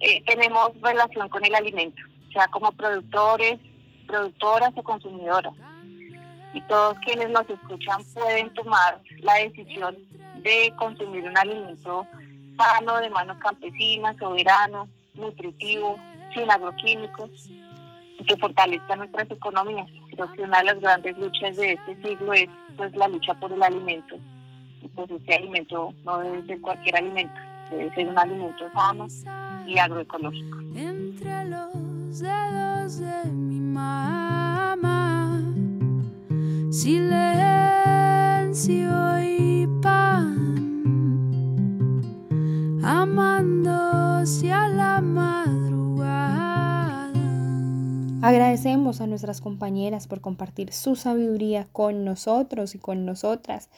eh, 0.00 0.22
tenemos 0.26 0.70
relación 0.80 1.28
con 1.28 1.44
el 1.44 1.54
alimento, 1.54 2.00
sea 2.32 2.46
como 2.48 2.70
productores, 2.72 3.58
productoras 4.06 4.72
o 4.76 4.82
consumidoras. 4.82 5.54
Y 6.54 6.60
todos 6.62 6.96
quienes 7.04 7.30
nos 7.30 7.48
escuchan 7.50 8.02
pueden 8.14 8.52
tomar 8.54 9.00
la 9.18 9.34
decisión 9.34 9.96
de 10.42 10.72
consumir 10.78 11.24
un 11.24 11.36
alimento 11.36 12.06
sano, 12.56 12.98
de 12.98 13.10
manos 13.10 13.36
campesinas, 13.38 14.16
soberano, 14.16 14.88
nutritivo, 15.14 15.98
sin 16.34 16.50
agroquímicos, 16.50 17.30
que 18.26 18.36
fortalezca 18.38 18.96
nuestras 18.96 19.30
economías. 19.30 19.88
Creo 20.10 20.32
que 20.32 20.42
una 20.42 20.58
de 20.58 20.64
las 20.64 20.80
grandes 20.80 21.18
luchas 21.18 21.56
de 21.56 21.72
este 21.72 21.96
siglo 22.02 22.32
es 22.32 22.48
pues 22.76 22.94
la 22.96 23.08
lucha 23.08 23.34
por 23.34 23.52
el 23.52 23.62
alimento 23.62 24.16
pues 24.96 25.10
este 25.10 25.34
alimento 25.34 25.92
no 26.04 26.18
debe 26.18 26.46
ser 26.46 26.60
cualquier 26.62 26.96
alimento, 26.96 27.34
debe 27.70 27.94
ser 27.94 28.08
un 28.08 28.18
alimento 28.18 28.64
sano 28.72 29.06
y 29.66 29.78
agroecológico. 29.78 30.58
Entre 30.74 31.44
los 31.44 32.18
dedos 32.18 32.98
de 32.98 33.30
mi 33.30 33.60
mamá, 33.60 35.42
silencio 36.70 37.20
y 39.22 39.68
pan, 39.82 40.34
amándose 42.82 44.50
a 44.50 44.68
la 44.68 45.00
madrugada. 45.02 45.66
Agradecemos 48.22 49.02
a 49.02 49.06
nuestras 49.06 49.40
compañeras 49.42 50.08
por 50.08 50.20
compartir 50.22 50.72
su 50.72 50.96
sabiduría 50.96 51.68
con 51.72 52.04
nosotros 52.04 52.74
y 52.74 52.78
con 52.78 53.04
nosotras 53.04 53.68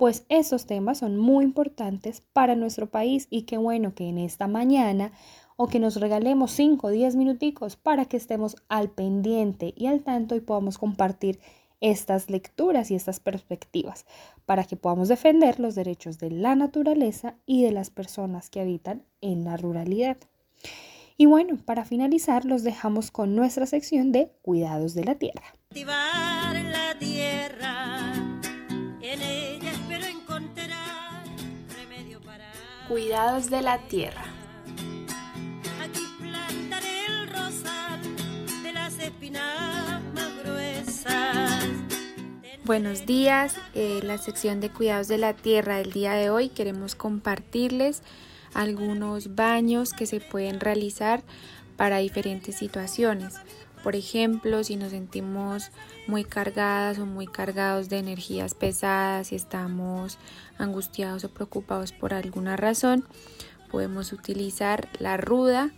pues 0.00 0.24
estos 0.30 0.64
temas 0.64 0.96
son 0.96 1.18
muy 1.18 1.44
importantes 1.44 2.22
para 2.32 2.56
nuestro 2.56 2.86
país 2.86 3.26
y 3.28 3.42
qué 3.42 3.58
bueno 3.58 3.94
que 3.94 4.08
en 4.08 4.16
esta 4.16 4.48
mañana 4.48 5.12
o 5.56 5.68
que 5.68 5.78
nos 5.78 5.96
regalemos 5.96 6.52
5 6.52 6.86
o 6.86 6.90
10 6.90 7.16
minuticos 7.16 7.76
para 7.76 8.06
que 8.06 8.16
estemos 8.16 8.56
al 8.70 8.88
pendiente 8.88 9.74
y 9.76 9.88
al 9.88 10.00
tanto 10.00 10.36
y 10.36 10.40
podamos 10.40 10.78
compartir 10.78 11.38
estas 11.82 12.30
lecturas 12.30 12.90
y 12.90 12.94
estas 12.94 13.20
perspectivas 13.20 14.06
para 14.46 14.64
que 14.64 14.76
podamos 14.76 15.08
defender 15.08 15.60
los 15.60 15.74
derechos 15.74 16.18
de 16.18 16.30
la 16.30 16.54
naturaleza 16.54 17.34
y 17.44 17.62
de 17.62 17.72
las 17.72 17.90
personas 17.90 18.48
que 18.48 18.62
habitan 18.62 19.04
en 19.20 19.44
la 19.44 19.58
ruralidad. 19.58 20.16
Y 21.18 21.26
bueno, 21.26 21.58
para 21.62 21.84
finalizar 21.84 22.46
los 22.46 22.62
dejamos 22.62 23.10
con 23.10 23.36
nuestra 23.36 23.66
sección 23.66 24.12
de 24.12 24.32
Cuidados 24.40 24.94
de. 24.94 25.04
La 25.04 25.18
tierra 25.18 25.42
Cuidados 32.90 33.50
de 33.50 33.62
la 33.62 33.78
tierra. 33.86 34.24
Aquí 35.80 36.00
plantaré 36.18 37.06
el 37.06 37.28
rosal 37.28 38.00
de 38.64 38.72
las 38.72 38.98
espinas 38.98 40.02
más 40.12 40.42
gruesas. 40.42 41.66
Buenos 42.64 43.06
días, 43.06 43.54
eh, 43.76 44.00
la 44.02 44.18
sección 44.18 44.60
de 44.60 44.70
cuidados 44.70 45.06
de 45.06 45.18
la 45.18 45.34
tierra 45.34 45.76
del 45.76 45.92
día 45.92 46.14
de 46.14 46.30
hoy 46.30 46.48
queremos 46.48 46.96
compartirles 46.96 48.02
algunos 48.54 49.36
baños 49.36 49.92
que 49.92 50.06
se 50.06 50.18
pueden 50.18 50.58
realizar 50.58 51.22
para 51.76 51.98
diferentes 51.98 52.56
situaciones. 52.56 53.34
Por 53.82 53.96
ejemplo, 53.96 54.62
si 54.62 54.76
nos 54.76 54.90
sentimos 54.90 55.70
muy 56.06 56.24
cargadas 56.24 56.98
o 56.98 57.06
muy 57.06 57.26
cargados 57.26 57.88
de 57.88 57.98
energías 57.98 58.54
pesadas, 58.54 59.28
si 59.28 59.36
estamos 59.36 60.18
angustiados 60.58 61.24
o 61.24 61.30
preocupados 61.30 61.92
por 61.92 62.12
alguna 62.12 62.56
razón, 62.56 63.04
podemos 63.70 64.12
utilizar 64.12 64.88
la 64.98 65.16
ruda 65.16 65.70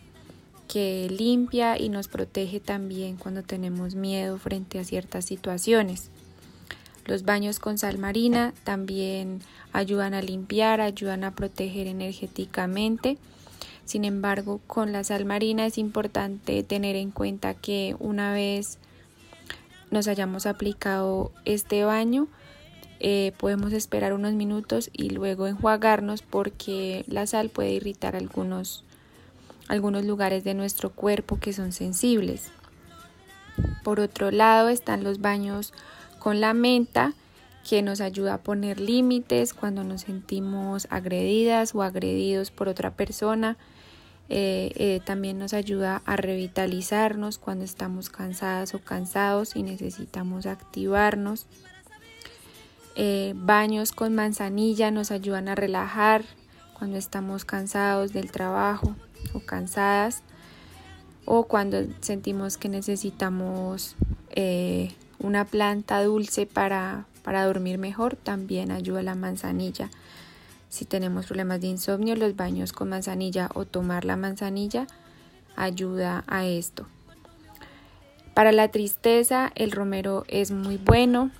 que 0.67 1.09
limpia 1.11 1.79
y 1.79 1.91
nos 1.91 2.09
protege 2.09 2.59
también 2.59 3.17
cuando 3.17 3.43
tenemos 3.43 3.95
miedo 3.95 4.39
frente 4.39 4.79
a 4.79 4.85
ciertas 4.85 5.25
situaciones. 5.25 6.11
Los 7.05 7.25
baños 7.25 7.59
con 7.59 7.79
sal 7.79 7.99
marina 7.99 8.55
también 8.65 9.41
ayudan 9.73 10.15
a 10.15 10.23
limpiar, 10.23 10.81
ayudan 10.81 11.25
a 11.25 11.33
proteger 11.33 11.89
energéticamente 11.89 13.19
sin 13.93 14.07
embargo, 14.07 14.59
con 14.67 14.91
la 14.91 15.05
sal 15.05 15.27
marina 15.27 15.67
es 15.67 15.77
importante 15.77 16.63
tener 16.63 16.97
en 16.97 17.11
cuenta 17.11 17.53
que 17.53 17.95
una 17.99 18.33
vez 18.33 18.79
nos 19.91 20.09
hayamos 20.09 20.47
aplicado 20.47 21.31
este 21.45 21.85
baño, 21.85 22.27
eh, 23.01 23.35
podemos 23.37 23.75
esperar 23.75 24.15
unos 24.15 24.33
minutos 24.33 24.89
y 24.95 25.11
luego 25.11 25.47
enjuagarnos 25.47 26.23
porque 26.23 27.05
la 27.07 27.27
sal 27.27 27.51
puede 27.51 27.73
irritar 27.73 28.17
algunos, 28.17 28.83
algunos 29.69 30.07
lugares 30.07 30.43
de 30.43 30.55
nuestro 30.55 30.89
cuerpo 30.89 31.39
que 31.39 31.53
son 31.53 31.73
sensibles. 31.73 32.51
Por 33.85 34.01
otro 34.01 34.31
lado 34.31 34.71
están 34.71 35.05
los 35.05 35.21
baños 35.21 35.75
con 36.19 36.41
la 36.41 36.55
menta 36.55 37.13
que 37.69 37.83
nos 37.83 38.01
ayuda 38.01 38.35
a 38.35 38.43
poner 38.43 38.81
límites 38.81 39.53
cuando 39.53 39.85
nos 39.85 40.01
sentimos 40.01 40.87
agredidas 40.89 41.75
o 41.75 41.83
agredidos 41.83 42.51
por 42.51 42.69
otra 42.69 42.93
persona. 42.93 43.59
Eh, 44.35 44.73
eh, 44.77 45.01
también 45.05 45.39
nos 45.39 45.53
ayuda 45.53 46.01
a 46.07 46.17
revitalizarnos 46.17 47.37
cuando 47.37 47.67
estamos 47.67 48.09
cansadas 48.09 48.75
o 48.75 48.79
cansados 48.79 49.57
y 49.57 49.63
necesitamos 49.63 50.47
activarnos. 50.47 51.45
Eh, 52.97 53.35
baños 53.37 53.93
con 53.93 54.15
manzanilla 54.15 54.91
nos 54.91 55.11
ayudan 55.11 55.49
a 55.49 55.55
relajar 55.55 56.25
cuando 56.79 56.97
estamos 56.97 57.45
cansados 57.45 58.15
del 58.15 58.33
trabajo 58.33 58.97
o 59.35 59.41
cansadas 59.41 60.23
o 61.27 61.45
cuando 61.45 61.85
sentimos 62.01 62.57
que 62.57 62.71
necesitamos 62.71 63.97
una 65.19 65.45
planta 65.45 66.03
dulce 66.03 66.47
para, 66.47 67.05
para 67.23 67.45
dormir 67.45 67.77
mejor, 67.77 68.17
también 68.17 68.71
ayuda 68.71 69.03
la 69.03 69.15
manzanilla. 69.15 69.91
Si 70.73 70.87
tenemos 70.87 71.27
problemas 71.27 71.61
de 71.61 71.67
insomnio, 71.67 72.17
los 72.17 72.35
baños 72.35 72.73
con 72.73 72.89
manzanilla 72.89 73.51
o 73.53 73.67
tomar 73.67 74.07
la 74.07 74.17
manzanilla 74.17 74.87
ayuda 75.55 76.25
a 76.27 76.47
esto. 76.47 76.87
Para 78.33 78.53
la 78.53 78.69
tristeza, 78.69 79.53
el 79.55 79.71
romero 79.71 80.25
es 80.29 80.51
muy 80.51 80.79
bueno. 80.79 81.31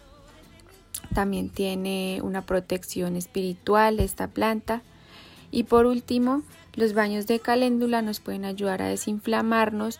También 1.15 1.49
tiene 1.49 2.21
una 2.23 2.43
protección 2.43 3.17
espiritual 3.17 4.01
esta 4.01 4.29
planta. 4.29 4.83
Y 5.51 5.63
por 5.63 5.87
último, 5.87 6.43
los 6.75 6.93
baños 6.93 7.27
de 7.27 7.41
caléndula 7.41 8.03
nos 8.03 8.21
pueden 8.21 8.45
ayudar 8.45 8.83
a 8.83 8.89
desinflamarnos 8.89 9.99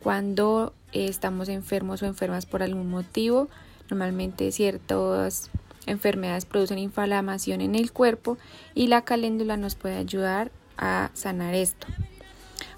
cuando 0.00 0.74
estamos 0.90 1.48
enfermos 1.48 2.02
o 2.02 2.06
enfermas 2.06 2.44
por 2.44 2.64
algún 2.64 2.90
motivo. 2.90 3.46
Normalmente 3.88 4.50
ciertos 4.50 5.48
enfermedades 5.86 6.46
producen 6.46 6.78
inflamación 6.78 7.60
en 7.60 7.74
el 7.74 7.92
cuerpo 7.92 8.38
y 8.74 8.86
la 8.86 9.02
caléndula 9.02 9.56
nos 9.56 9.74
puede 9.74 9.96
ayudar 9.96 10.50
a 10.76 11.10
sanar 11.14 11.54
esto. 11.54 11.86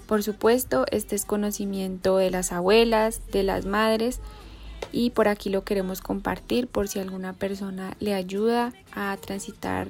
Por 0.05 0.23
supuesto, 0.23 0.85
este 0.91 1.15
es 1.15 1.25
conocimiento 1.25 2.17
de 2.17 2.31
las 2.31 2.51
abuelas, 2.51 3.21
de 3.31 3.43
las 3.43 3.65
madres 3.65 4.21
y 4.91 5.09
por 5.09 5.27
aquí 5.27 5.49
lo 5.49 5.63
queremos 5.63 6.01
compartir 6.01 6.67
por 6.67 6.87
si 6.87 6.99
alguna 6.99 7.33
persona 7.33 7.95
le 7.99 8.13
ayuda 8.13 8.73
a 8.93 9.17
transitar 9.19 9.89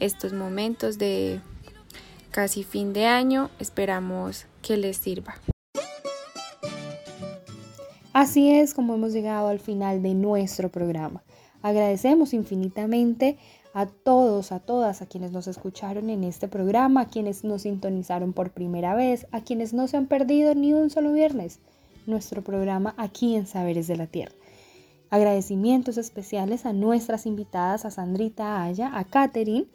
estos 0.00 0.32
momentos 0.32 0.98
de 0.98 1.40
casi 2.30 2.64
fin 2.64 2.92
de 2.92 3.06
año. 3.06 3.50
Esperamos 3.58 4.46
que 4.62 4.76
les 4.76 4.96
sirva. 4.96 5.36
Así 8.12 8.50
es 8.50 8.74
como 8.74 8.94
hemos 8.94 9.12
llegado 9.12 9.48
al 9.48 9.60
final 9.60 10.02
de 10.02 10.14
nuestro 10.14 10.70
programa. 10.70 11.22
Agradecemos 11.62 12.32
infinitamente 12.34 13.36
a 13.74 13.86
todos, 13.86 14.52
a 14.52 14.60
todas, 14.60 15.02
a 15.02 15.06
quienes 15.06 15.32
nos 15.32 15.46
escucharon 15.46 16.10
en 16.10 16.24
este 16.24 16.48
programa, 16.48 17.02
a 17.02 17.08
quienes 17.08 17.44
nos 17.44 17.62
sintonizaron 17.62 18.32
por 18.32 18.50
primera 18.50 18.94
vez, 18.94 19.26
a 19.30 19.42
quienes 19.42 19.72
no 19.72 19.88
se 19.88 19.96
han 19.96 20.06
perdido 20.06 20.54
ni 20.54 20.72
un 20.74 20.90
solo 20.90 21.12
viernes 21.12 21.60
nuestro 22.06 22.42
programa 22.42 22.94
aquí 22.96 23.36
en 23.36 23.46
Saberes 23.46 23.86
de 23.86 23.96
la 23.96 24.06
Tierra. 24.06 24.34
Agradecimientos 25.10 25.96
especiales 25.96 26.66
a 26.66 26.72
nuestras 26.72 27.26
invitadas, 27.26 27.84
a 27.84 27.90
Sandrita 27.90 28.62
Aya, 28.62 28.90
a 28.96 29.04
Katherine 29.04 29.66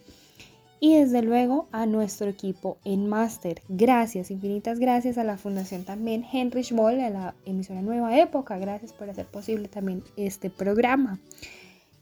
y 0.80 0.96
desde 0.98 1.22
luego 1.22 1.68
a 1.72 1.86
nuestro 1.86 2.28
equipo 2.28 2.78
en 2.84 3.08
Máster. 3.08 3.62
Gracias, 3.70 4.32
infinitas 4.32 4.80
gracias 4.80 5.18
a 5.18 5.24
la 5.24 5.38
Fundación 5.38 5.86
también 5.86 6.26
Heinrich 6.26 6.74
Boll, 6.74 7.00
a 7.00 7.10
la 7.10 7.36
emisora 7.46 7.82
Nueva 7.82 8.20
Época. 8.20 8.58
Gracias 8.58 8.92
por 8.92 9.10
hacer 9.10 9.26
posible 9.28 9.70
también 9.70 10.04
este 10.18 10.50
programa. 10.50 11.20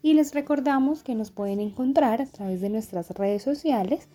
Y 0.01 0.13
les 0.13 0.33
recordamos 0.33 1.03
que 1.03 1.15
nos 1.15 1.31
pueden 1.31 1.59
encontrar 1.59 2.21
a 2.21 2.25
través 2.25 2.61
de 2.61 2.69
nuestras 2.69 3.11
redes 3.11 3.43
sociales 3.43 4.07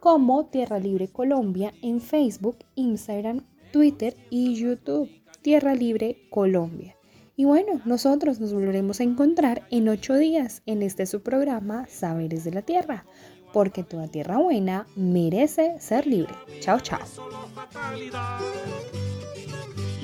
como 0.00 0.46
Tierra 0.46 0.78
Libre 0.78 1.08
Colombia 1.08 1.72
en 1.82 2.00
Facebook, 2.00 2.58
Instagram, 2.74 3.44
Twitter 3.72 4.16
y 4.30 4.54
YouTube. 4.54 5.10
Tierra 5.42 5.74
Libre 5.74 6.26
Colombia. 6.30 6.96
Y 7.34 7.46
bueno, 7.46 7.80
nosotros 7.86 8.40
nos 8.40 8.52
volveremos 8.52 9.00
a 9.00 9.04
encontrar 9.04 9.66
en 9.70 9.88
ocho 9.88 10.14
días 10.14 10.62
en 10.66 10.82
este 10.82 11.06
su 11.06 11.22
programa 11.22 11.86
Saberes 11.88 12.44
de 12.44 12.52
la 12.52 12.60
Tierra, 12.60 13.06
porque 13.54 13.82
toda 13.82 14.08
tierra 14.08 14.36
buena 14.36 14.86
merece 14.94 15.80
ser 15.80 16.06
libre. 16.06 16.34
Chao, 16.60 16.80
chao. 16.80 17.00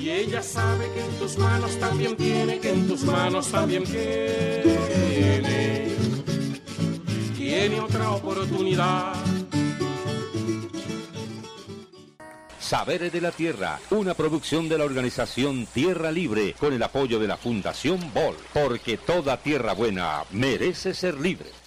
Y 0.07 0.09
ella 0.09 0.41
sabe 0.41 0.89
que 0.93 1.01
en 1.01 1.19
tus 1.19 1.37
manos 1.37 1.77
también 1.81 2.15
tiene, 2.15 2.59
que 2.61 2.69
en 2.69 2.87
tus 2.87 3.03
manos 3.03 3.51
también 3.51 3.83
tiene. 3.83 4.67
Tiene 7.35 7.81
otra 7.81 8.11
oportunidad. 8.11 9.13
Saberes 12.57 13.11
de 13.11 13.19
la 13.19 13.31
Tierra, 13.31 13.81
una 13.89 14.13
producción 14.13 14.69
de 14.69 14.77
la 14.77 14.85
organización 14.85 15.65
Tierra 15.73 16.09
Libre 16.09 16.55
con 16.57 16.71
el 16.71 16.81
apoyo 16.83 17.19
de 17.19 17.27
la 17.27 17.35
Fundación 17.35 17.99
Bol, 18.13 18.37
porque 18.53 18.95
toda 18.95 19.35
tierra 19.35 19.73
buena 19.73 20.23
merece 20.31 20.93
ser 20.93 21.19
libre. 21.19 21.66